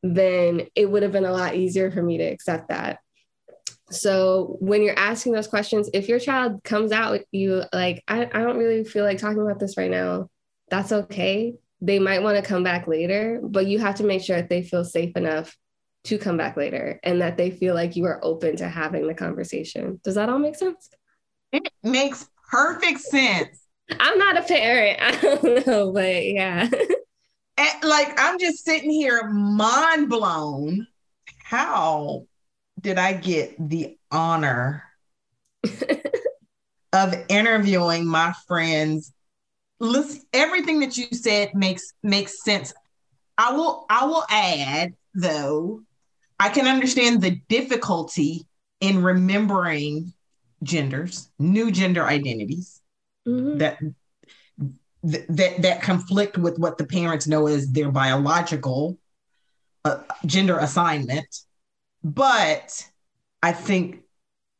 then 0.04 0.68
it 0.76 0.90
would 0.90 1.04
have 1.04 1.12
been 1.12 1.26
a 1.26 1.32
lot 1.32 1.56
easier 1.56 1.92
for 1.92 2.02
me 2.02 2.18
to 2.18 2.24
accept 2.24 2.70
that 2.70 3.00
so 3.90 4.58
when 4.60 4.84
you're 4.84 5.00
asking 5.00 5.32
those 5.32 5.48
questions, 5.48 5.90
if 5.94 6.10
your 6.10 6.20
child 6.20 6.64
comes 6.64 6.92
out 6.92 7.12
with 7.12 7.26
you 7.32 7.64
like, 7.72 8.04
I, 8.08 8.24
I 8.26 8.44
don't 8.44 8.58
really 8.58 8.84
feel 8.84 9.06
like 9.06 9.18
talking 9.18 9.42
about 9.42 9.60
this 9.60 9.78
right 9.78 9.90
now, 9.90 10.30
that's 10.70 10.92
okay. 10.92 11.56
they 11.80 12.00
might 12.00 12.22
want 12.24 12.36
to 12.38 12.48
come 12.48 12.64
back 12.64 12.88
later, 12.88 13.40
but 13.42 13.68
you 13.68 13.80
have 13.80 13.96
to 13.96 14.04
make 14.04 14.24
sure 14.24 14.36
that 14.36 14.50
they 14.50 14.62
feel 14.62 14.84
safe 14.84 15.16
enough 15.16 15.56
to 16.06 16.18
come 16.18 16.38
back 16.38 16.58
later 16.58 17.00
and 17.04 17.22
that 17.22 17.38
they 17.38 17.52
feel 17.52 17.76
like 17.76 17.96
you 17.96 18.06
are 18.06 18.20
open 18.24 18.58
to 18.58 18.68
having 18.68 19.08
the 19.08 19.14
conversation. 19.14 20.02
Does 20.04 20.16
that 20.16 20.30
all 20.30 20.40
make 20.40 20.56
sense? 20.56 20.90
It 21.52 21.70
makes 21.84 22.28
perfect 22.50 23.00
sense. 23.02 23.62
I'm 24.00 24.18
not 24.18 24.38
a 24.38 24.44
parent. 24.44 25.00
I 25.02 25.12
don't 25.22 25.68
know, 25.68 25.92
but 25.92 26.26
yeah. 26.26 26.70
And, 27.58 27.84
like 27.84 28.20
I'm 28.20 28.40
just 28.40 28.64
sitting 28.64 28.92
here 28.92 29.30
mind 29.30 30.10
blown. 30.10 30.88
How 31.44 32.26
did 32.80 32.98
I 32.98 33.14
get 33.14 33.56
the 33.58 33.98
honor 34.12 34.84
of 36.94 37.16
interviewing 37.30 38.06
my 38.06 38.34
friends? 38.48 39.14
Listen, 39.80 40.22
everything 40.34 40.80
that 40.82 40.98
you 40.98 41.08
said 41.12 41.54
makes 41.56 41.94
makes 42.04 42.44
sense. 42.44 42.74
I 43.38 43.54
will 43.54 43.86
I 43.90 44.06
will 44.06 44.26
add 44.30 44.94
though, 45.14 45.82
I 46.40 46.50
can 46.50 46.68
understand 46.68 47.22
the 47.22 47.40
difficulty 47.48 48.46
in 48.82 49.04
remembering 49.04 50.14
genders, 50.64 51.30
new 51.40 51.72
gender 51.72 52.04
identities 52.04 52.82
mm-hmm. 53.28 53.58
that 53.58 53.80
that 55.04 55.62
that 55.62 55.82
conflict 55.82 56.38
with 56.38 56.58
what 56.58 56.78
the 56.78 56.86
parents 56.86 57.28
know 57.28 57.48
as 57.48 57.72
their 57.72 57.92
biological 57.92 58.98
uh, 59.86 60.00
gender 60.26 60.58
assignment. 60.58 61.28
But 62.04 62.88
i 63.44 63.52
think 63.52 64.02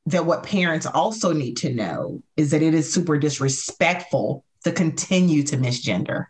that 0.06 0.26
what 0.26 0.44
parents 0.44 0.86
also 0.86 1.34
need 1.34 1.58
to 1.58 1.74
know 1.74 2.22
is 2.38 2.52
that 2.52 2.62
it 2.62 2.74
is 2.74 2.94
super 2.94 3.18
disrespectful 3.18 4.46
to 4.64 4.72
continue 4.72 5.44
to 5.44 5.58
misgender. 5.58 6.28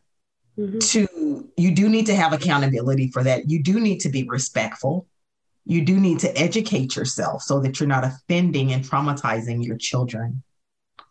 Mm-hmm. 0.58 0.80
to 0.80 1.52
you 1.56 1.70
do 1.70 1.88
need 1.88 2.08
to 2.08 2.16
have 2.16 2.34
accountability 2.34 3.12
for 3.12 3.24
that. 3.24 3.48
You 3.48 3.62
do 3.62 3.80
need 3.80 4.00
to 4.00 4.10
be 4.10 4.24
respectful. 4.24 5.06
You 5.66 5.86
do 5.86 6.00
need 6.00 6.20
to 6.22 6.36
educate 6.36 6.96
yourself 6.96 7.44
so 7.44 7.60
that 7.60 7.80
you're 7.80 7.88
not 7.88 8.04
offending 8.04 8.74
and 8.74 8.84
traumatizing 8.84 9.64
your 9.64 9.78
children 9.78 10.42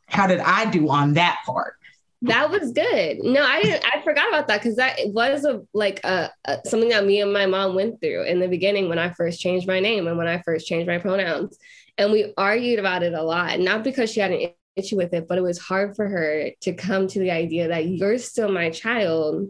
how 0.06 0.26
did 0.26 0.40
i 0.40 0.68
do 0.70 0.88
on 0.88 1.14
that 1.14 1.38
part 1.44 1.76
that 2.22 2.50
was 2.50 2.72
good. 2.72 3.18
No, 3.22 3.42
I 3.42 3.62
didn't. 3.62 3.84
I 3.84 4.00
forgot 4.02 4.28
about 4.28 4.48
that 4.48 4.60
because 4.60 4.76
that 4.76 4.96
was 5.06 5.44
a 5.44 5.62
like 5.74 6.02
a, 6.04 6.30
a, 6.46 6.58
something 6.64 6.88
that 6.88 7.04
me 7.04 7.20
and 7.20 7.32
my 7.32 7.46
mom 7.46 7.74
went 7.74 8.00
through 8.00 8.24
in 8.24 8.40
the 8.40 8.48
beginning 8.48 8.88
when 8.88 8.98
I 8.98 9.10
first 9.10 9.40
changed 9.40 9.66
my 9.66 9.80
name 9.80 10.06
and 10.06 10.16
when 10.16 10.26
I 10.26 10.40
first 10.42 10.66
changed 10.66 10.88
my 10.88 10.98
pronouns, 10.98 11.58
and 11.98 12.12
we 12.12 12.32
argued 12.36 12.78
about 12.78 13.02
it 13.02 13.12
a 13.12 13.22
lot. 13.22 13.60
Not 13.60 13.84
because 13.84 14.10
she 14.10 14.20
had 14.20 14.32
an 14.32 14.48
issue 14.76 14.96
with 14.96 15.12
it, 15.12 15.28
but 15.28 15.36
it 15.36 15.42
was 15.42 15.58
hard 15.58 15.94
for 15.94 16.08
her 16.08 16.50
to 16.62 16.72
come 16.72 17.06
to 17.08 17.18
the 17.18 17.30
idea 17.30 17.68
that 17.68 17.86
you're 17.86 18.18
still 18.18 18.50
my 18.50 18.70
child, 18.70 19.48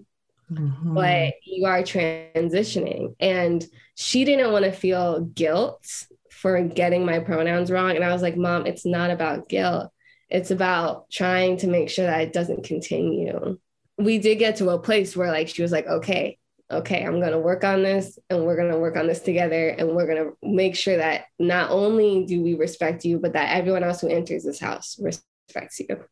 mm-hmm. 0.50 0.94
but 0.94 1.34
you 1.44 1.66
are 1.66 1.82
transitioning, 1.82 3.14
and 3.20 3.64
she 3.94 4.24
didn't 4.24 4.52
want 4.52 4.64
to 4.64 4.72
feel 4.72 5.20
guilt 5.20 5.86
for 6.32 6.60
getting 6.62 7.06
my 7.06 7.20
pronouns 7.20 7.70
wrong. 7.70 7.94
And 7.94 8.04
I 8.04 8.12
was 8.12 8.22
like, 8.22 8.36
Mom, 8.36 8.66
it's 8.66 8.84
not 8.84 9.10
about 9.10 9.48
guilt 9.48 9.92
it's 10.28 10.50
about 10.50 11.10
trying 11.10 11.56
to 11.58 11.66
make 11.66 11.88
sure 11.88 12.06
that 12.06 12.20
it 12.20 12.32
doesn't 12.32 12.64
continue. 12.64 13.58
We 13.98 14.18
did 14.18 14.36
get 14.36 14.56
to 14.56 14.70
a 14.70 14.78
place 14.78 15.16
where 15.16 15.30
like 15.30 15.48
she 15.48 15.62
was 15.62 15.72
like, 15.72 15.86
okay, 15.86 16.38
okay, 16.70 17.04
I'm 17.04 17.20
going 17.20 17.32
to 17.32 17.38
work 17.38 17.62
on 17.62 17.82
this 17.82 18.18
and 18.28 18.44
we're 18.44 18.56
going 18.56 18.72
to 18.72 18.78
work 18.78 18.96
on 18.96 19.06
this 19.06 19.20
together. 19.20 19.68
And 19.68 19.94
we're 19.94 20.06
going 20.06 20.24
to 20.24 20.36
make 20.42 20.74
sure 20.74 20.96
that 20.96 21.26
not 21.38 21.70
only 21.70 22.24
do 22.26 22.42
we 22.42 22.54
respect 22.54 23.04
you, 23.04 23.18
but 23.18 23.34
that 23.34 23.56
everyone 23.56 23.84
else 23.84 24.00
who 24.00 24.08
enters 24.08 24.42
this 24.42 24.58
house 24.58 24.98
respects 25.00 25.80
you. 25.80 26.04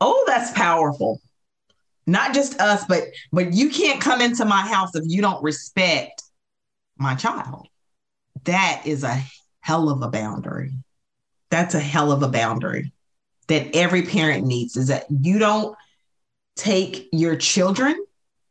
Oh, 0.00 0.24
that's 0.26 0.52
powerful. 0.52 1.20
Not 2.06 2.34
just 2.34 2.60
us, 2.60 2.84
but 2.86 3.04
but 3.30 3.52
you 3.52 3.70
can't 3.70 4.00
come 4.00 4.20
into 4.20 4.44
my 4.44 4.62
house 4.62 4.94
if 4.94 5.04
you 5.06 5.22
don't 5.22 5.42
respect 5.42 6.22
my 6.96 7.14
child. 7.14 7.68
That 8.44 8.82
is 8.84 9.04
a 9.04 9.22
hell 9.60 9.90
of 9.90 10.02
a 10.02 10.08
boundary. 10.08 10.72
That's 11.50 11.74
a 11.74 11.80
hell 11.80 12.10
of 12.10 12.22
a 12.22 12.28
boundary 12.28 12.92
that 13.50 13.74
every 13.74 14.02
parent 14.02 14.46
needs 14.46 14.76
is 14.76 14.86
that 14.86 15.06
you 15.10 15.40
don't 15.40 15.76
take 16.54 17.08
your 17.12 17.34
children, 17.34 17.96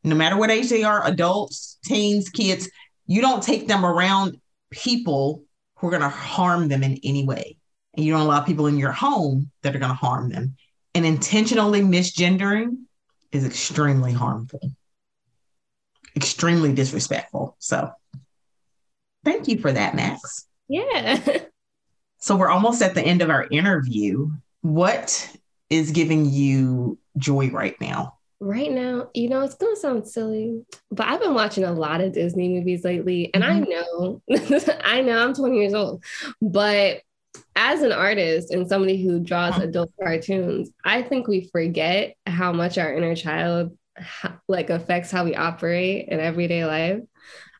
no 0.04 0.14
matter 0.14 0.36
what 0.36 0.52
age 0.52 0.70
they 0.70 0.84
are, 0.84 1.08
adults, 1.08 1.78
teens, 1.86 2.28
kids, 2.30 2.70
you 3.08 3.22
don't 3.22 3.42
take 3.42 3.66
them 3.66 3.86
around 3.86 4.40
people 4.72 5.44
who 5.78 5.88
are 5.88 5.92
going 5.92 6.02
to 6.02 6.10
harm 6.10 6.68
them 6.68 6.84
in 6.84 7.00
any 7.02 7.26
way. 7.26 7.56
And 7.96 8.06
you 8.06 8.12
don't 8.12 8.22
allow 8.22 8.42
people 8.42 8.68
in 8.68 8.78
your 8.78 8.92
home 8.92 9.50
that 9.62 9.74
are 9.74 9.80
going 9.80 9.90
to 9.90 9.96
harm 9.96 10.30
them. 10.30 10.58
And 10.94 11.06
intentionally 11.06 11.80
misgendering 11.80 12.84
is 13.32 13.46
extremely 13.46 14.12
harmful, 14.12 14.60
extremely 16.14 16.74
disrespectful. 16.74 17.56
So 17.60 17.90
thank 19.24 19.48
you 19.48 19.60
for 19.60 19.72
that, 19.72 19.96
Max. 19.96 20.46
Yeah. 20.68 21.44
so 22.20 22.36
we're 22.36 22.50
almost 22.50 22.82
at 22.82 22.96
the 22.96 23.02
end 23.02 23.22
of 23.22 23.30
our 23.30 23.48
interview. 23.50 24.30
What 24.62 25.36
is 25.70 25.92
giving 25.92 26.26
you 26.30 26.98
joy 27.18 27.50
right 27.50 27.80
now? 27.80 28.16
Right 28.42 28.72
now, 28.72 29.10
you 29.14 29.28
know, 29.28 29.42
it's 29.42 29.56
going 29.56 29.76
to 29.76 29.80
sound 29.80 30.08
silly, 30.08 30.64
but 30.92 31.08
I've 31.08 31.20
been 31.20 31.34
watching 31.34 31.66
a 31.66 31.74
lot 31.74 32.00
of 32.00 32.14
Disney 32.14 32.48
movies 32.50 32.86
lately. 32.86 33.34
And 33.34 33.44
mm-hmm. 33.44 33.64
I 33.64 33.68
know, 33.68 34.22
I 34.84 35.02
know 35.02 35.26
I'm 35.26 35.34
20 35.34 35.58
years 35.58 35.74
old, 35.74 36.04
but 36.42 37.02
as 37.56 37.82
an 37.82 37.92
artist 37.92 38.52
and 38.52 38.68
somebody 38.68 39.04
who 39.04 39.20
draws 39.20 39.54
mm-hmm. 39.54 39.64
adult 39.64 39.92
cartoons, 40.02 40.70
I 40.86 41.02
think 41.02 41.28
we 41.28 41.50
forget 41.52 42.16
how 42.26 42.54
much 42.54 42.78
our 42.78 42.94
inner 42.94 43.16
child 43.16 43.78
like 44.48 44.70
affects 44.70 45.12
how 45.12 45.26
we 45.26 45.36
operate 45.36 46.08
in 46.08 46.20
everyday 46.22 46.66
life. 46.66 47.02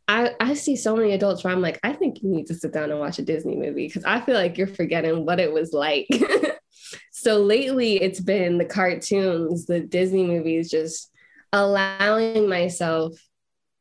I, 0.08 0.32
I 0.40 0.54
see 0.56 0.76
so 0.76 0.96
many 0.96 1.12
adults 1.12 1.44
where 1.44 1.54
I'm 1.54 1.62
like, 1.62 1.80
I 1.84 1.94
think 1.94 2.24
you 2.24 2.30
need 2.30 2.48
to 2.48 2.56
sit 2.56 2.74
down 2.74 2.90
and 2.90 3.00
watch 3.00 3.20
a 3.20 3.22
Disney 3.22 3.56
movie 3.56 3.88
because 3.88 4.06
I 4.06 4.22
feel 4.22 4.36
like 4.36 4.58
you're 4.58 4.66
forgetting 4.66 5.26
what 5.26 5.40
it 5.40 5.54
was 5.54 5.72
like 5.72 6.08
so 7.22 7.42
lately 7.42 8.02
it's 8.02 8.20
been 8.20 8.58
the 8.58 8.66
cartoons, 8.66 9.66
the 9.66 9.80
Disney 9.80 10.26
movies, 10.26 10.70
just 10.70 11.12
allowing 11.52 12.48
myself 12.48 13.14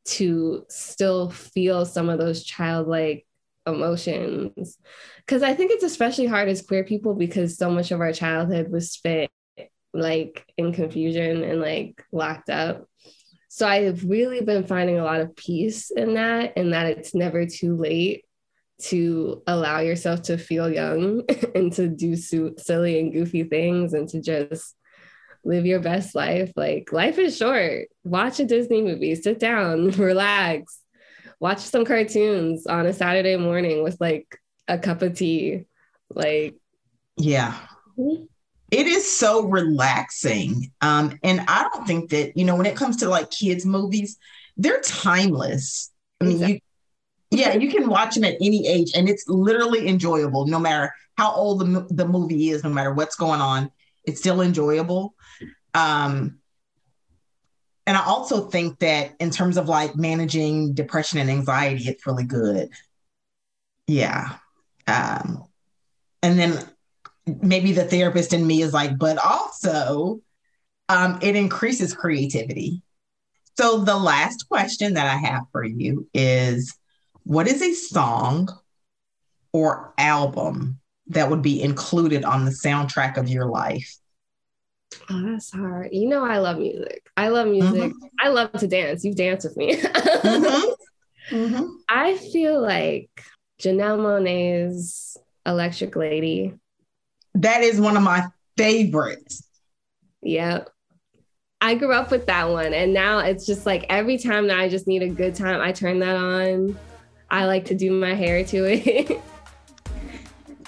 to 0.07 0.65
still 0.69 1.31
feel 1.31 1.85
some 1.85 2.09
of 2.09 2.19
those 2.19 2.43
childlike 2.43 3.27
emotions. 3.67 4.79
Because 5.19 5.43
I 5.43 5.55
think 5.55 5.71
it's 5.71 5.85
especially 5.85 6.27
hard 6.27 6.49
as 6.49 6.63
queer 6.63 6.85
people 6.85 7.15
because 7.15 7.57
so 7.57 7.71
much 7.71 7.91
of 7.91 8.01
our 8.01 8.13
childhood 8.13 8.71
was 8.71 8.91
spent 8.91 9.31
like 9.93 10.45
in 10.57 10.73
confusion 10.73 11.45
and 11.45 11.61
like 11.61 12.03
locked 12.13 12.51
up. 12.51 12.89
So 13.49 13.67
I've 13.67 14.05
really 14.05 14.41
been 14.41 14.67
finding 14.67 14.99
a 14.99 15.05
lot 15.05 15.21
of 15.21 15.35
peace 15.35 15.91
in 15.91 16.15
that, 16.15 16.53
and 16.57 16.73
that 16.73 16.87
it's 16.87 17.15
never 17.15 17.47
too 17.47 17.77
late 17.77 18.25
to 18.81 19.43
allow 19.47 19.81
yourself 19.81 20.23
to 20.23 20.39
feel 20.39 20.71
young 20.71 21.23
and 21.55 21.73
to 21.75 21.89
do 21.89 22.17
so 22.17 22.53
silly 22.59 22.99
and 23.01 23.13
goofy 23.13 23.45
things 23.45 23.93
and 23.93 24.09
to 24.09 24.21
just 24.21 24.75
live 25.45 25.67
your 25.67 25.81
best 25.81 26.15
life. 26.15 26.53
Like 26.57 26.93
life 26.93 27.19
is 27.19 27.37
short. 27.37 27.89
Watch 28.05 28.41
a 28.41 28.45
Disney 28.45 28.83
movie, 28.83 29.15
sit 29.15 29.39
down, 29.39 29.91
relax, 29.93 30.81
watch 31.41 31.61
some 31.61 31.85
cartoons 31.85 32.67
on 32.67 32.87
a 32.87 32.93
Saturday 32.93 33.37
morning 33.37 33.83
with 33.83 33.97
like 34.01 34.39
a 34.67 34.79
cup 34.79 35.03
of 35.03 35.17
tea. 35.17 35.65
Like, 36.11 36.57
yeah. 37.17 37.59
It 38.71 38.87
is 38.87 39.11
so 39.11 39.47
relaxing. 39.47 40.71
Um, 40.81 41.19
and 41.23 41.41
I 41.49 41.69
don't 41.73 41.87
think 41.87 42.11
that, 42.11 42.37
you 42.37 42.45
know, 42.45 42.55
when 42.55 42.67
it 42.67 42.77
comes 42.77 42.99
to 42.99 43.09
like 43.09 43.31
kids' 43.31 43.65
movies, 43.65 44.19
they're 44.57 44.81
timeless. 44.81 45.91
I 46.21 46.25
mean, 46.25 46.33
exactly. 46.35 46.63
Yeah, 47.31 47.55
you 47.55 47.71
can 47.71 47.89
watch 47.89 48.15
them 48.15 48.25
at 48.25 48.37
any 48.41 48.67
age, 48.67 48.93
and 48.95 49.09
it's 49.09 49.29
literally 49.29 49.89
enjoyable, 49.89 50.47
no 50.47 50.59
matter 50.59 50.93
how 51.17 51.33
old 51.33 51.61
the, 51.61 51.87
the 51.91 52.07
movie 52.07 52.51
is, 52.51 52.65
no 52.65 52.71
matter 52.71 52.95
what's 52.95 53.17
going 53.17 53.41
on. 53.41 53.71
It's 54.05 54.21
still 54.21 54.41
enjoyable. 54.41 55.15
Um, 55.75 56.39
and 57.87 57.97
I 57.97 58.05
also 58.05 58.49
think 58.49 58.79
that 58.79 59.15
in 59.19 59.31
terms 59.31 59.57
of 59.57 59.69
like 59.69 59.97
managing 59.97 60.75
depression 60.75 61.19
and 61.19 61.29
anxiety, 61.29 61.89
it's 61.89 62.07
really 62.07 62.25
good. 62.25 62.71
Yeah. 63.87 64.37
Um, 64.87 65.45
and 66.23 66.39
then 66.39 66.59
maybe 67.43 67.73
the 67.73 67.85
therapist 67.85 68.33
in 68.33 68.47
me 68.47 68.63
is 68.63 68.73
like, 68.73 68.99
but 68.99 69.19
also 69.19 70.21
um, 70.89 71.19
it 71.21 71.37
increases 71.37 71.95
creativity. 71.95 72.83
So 73.59 73.81
the 73.81 73.97
last 73.97 74.49
question 74.49 74.95
that 74.95 75.07
I 75.07 75.17
have 75.17 75.43
for 75.53 75.65
you 75.65 76.09
is 76.15 76.78
what 77.29 77.47
is 77.47 77.61
a 77.61 77.75
song 77.75 78.49
or 79.53 79.93
album 79.99 80.81
that 81.09 81.29
would 81.29 81.43
be 81.43 81.61
included 81.61 82.25
on 82.25 82.47
the 82.47 82.51
soundtrack 82.51 83.19
of 83.19 83.29
your 83.29 83.45
life? 83.45 83.99
Oh, 85.11 85.23
that's 85.33 85.53
hard. 85.53 85.91
You 85.93 86.09
know, 86.09 86.25
I 86.25 86.39
love 86.39 86.57
music. 86.57 87.07
I 87.19 87.29
love 87.29 87.49
music. 87.49 87.93
Mm-hmm. 87.93 88.07
I 88.19 88.29
love 88.29 88.53
to 88.53 88.67
dance. 88.67 89.05
You 89.05 89.15
dance 89.15 89.45
with 89.45 89.59
me. 89.59 89.77
mm-hmm. 89.77 91.37
Mm-hmm. 91.37 91.65
I 91.91 92.17
feel 92.17 92.63
like 92.63 93.11
Janelle 93.61 93.99
Monáe's 93.99 95.19
Electric 95.45 95.97
Lady. 95.97 96.55
That 97.35 97.61
is 97.61 97.79
one 97.79 97.99
of 97.99 98.03
my 98.03 98.25
favorites. 98.57 99.47
Yeah. 100.23 100.65
I 101.61 101.75
grew 101.75 101.93
up 101.93 102.11
with 102.11 102.25
that 102.25 102.49
one. 102.49 102.73
And 102.73 102.95
now 102.95 103.19
it's 103.19 103.45
just 103.45 103.67
like 103.67 103.85
every 103.91 104.17
time 104.17 104.47
that 104.47 104.59
I 104.59 104.71
just 104.71 104.87
need 104.87 105.03
a 105.03 105.11
good 105.11 105.35
time, 105.35 105.61
I 105.61 105.73
turn 105.73 105.99
that 105.99 106.17
on. 106.17 106.79
I 107.31 107.45
like 107.47 107.67
to 107.67 107.75
do 107.75 107.93
my 107.93 108.15
hair 108.15 108.45
to 108.45 108.65
it. 108.65 109.21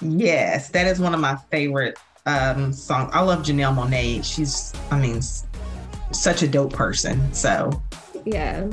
yes, 0.00 0.70
that 0.70 0.86
is 0.86 1.00
one 1.00 1.14
of 1.14 1.20
my 1.20 1.36
favorite 1.50 1.98
um 2.26 2.72
songs. 2.72 3.10
I 3.14 3.20
love 3.20 3.40
Janelle 3.42 3.74
Monáe. 3.74 4.24
She's, 4.24 4.72
I 4.90 4.98
mean, 4.98 5.20
such 6.12 6.42
a 6.42 6.48
dope 6.48 6.72
person. 6.72 7.32
So 7.32 7.82
yeah. 8.24 8.68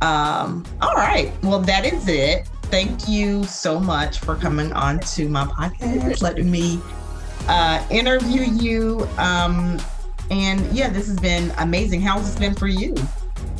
Um, 0.00 0.64
all 0.80 0.94
right. 0.94 1.32
Well, 1.42 1.60
that 1.60 1.84
is 1.84 2.08
it. 2.08 2.46
Thank 2.64 3.08
you 3.08 3.44
so 3.44 3.78
much 3.78 4.18
for 4.18 4.34
coming 4.36 4.72
on 4.72 4.98
to 5.00 5.28
my 5.28 5.44
podcast, 5.44 6.22
letting 6.22 6.50
me 6.50 6.80
uh, 7.48 7.84
interview 7.90 8.42
you. 8.42 9.08
Um, 9.18 9.80
and 10.30 10.60
yeah, 10.72 10.88
this 10.88 11.06
has 11.06 11.18
been 11.20 11.52
amazing. 11.58 12.00
How's 12.00 12.26
this 12.26 12.38
been 12.38 12.54
for 12.54 12.68
you? 12.68 12.94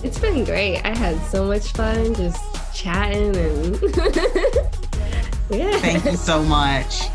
It's 0.05 0.19
been 0.19 0.45
great. 0.45 0.83
I 0.85 0.95
had 0.95 1.19
so 1.25 1.47
much 1.47 1.73
fun 1.73 2.15
just 2.15 2.75
chatting 2.75 3.35
and 3.35 3.83
yeah. 5.51 5.79
Thank 5.79 6.05
you 6.05 6.17
so 6.17 6.43
much. 6.43 7.09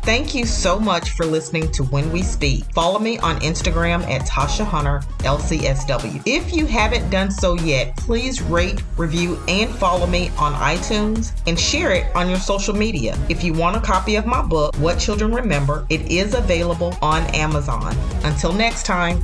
Thank 0.00 0.34
you 0.34 0.46
so 0.46 0.80
much 0.80 1.10
for 1.10 1.26
listening 1.26 1.70
to 1.72 1.82
When 1.84 2.10
We 2.10 2.22
Speak. 2.22 2.64
Follow 2.72 2.98
me 2.98 3.18
on 3.18 3.38
Instagram 3.40 4.00
at 4.08 4.26
Tasha 4.26 4.64
Hunter 4.64 5.02
LCSW. 5.18 6.22
If 6.24 6.54
you 6.54 6.64
haven't 6.64 7.10
done 7.10 7.30
so 7.30 7.56
yet, 7.56 7.94
please 7.98 8.40
rate, 8.40 8.82
review, 8.96 9.38
and 9.46 9.68
follow 9.68 10.06
me 10.06 10.30
on 10.38 10.54
iTunes 10.54 11.38
and 11.46 11.60
share 11.60 11.92
it 11.92 12.06
on 12.16 12.30
your 12.30 12.38
social 12.38 12.74
media. 12.74 13.18
If 13.28 13.44
you 13.44 13.52
want 13.52 13.76
a 13.76 13.80
copy 13.80 14.16
of 14.16 14.24
my 14.24 14.40
book, 14.40 14.74
What 14.76 14.98
Children 14.98 15.34
Remember, 15.34 15.86
it 15.90 16.10
is 16.10 16.32
available 16.32 16.96
on 17.02 17.24
Amazon. 17.34 17.94
Until 18.24 18.54
next 18.54 18.86
time. 18.86 19.22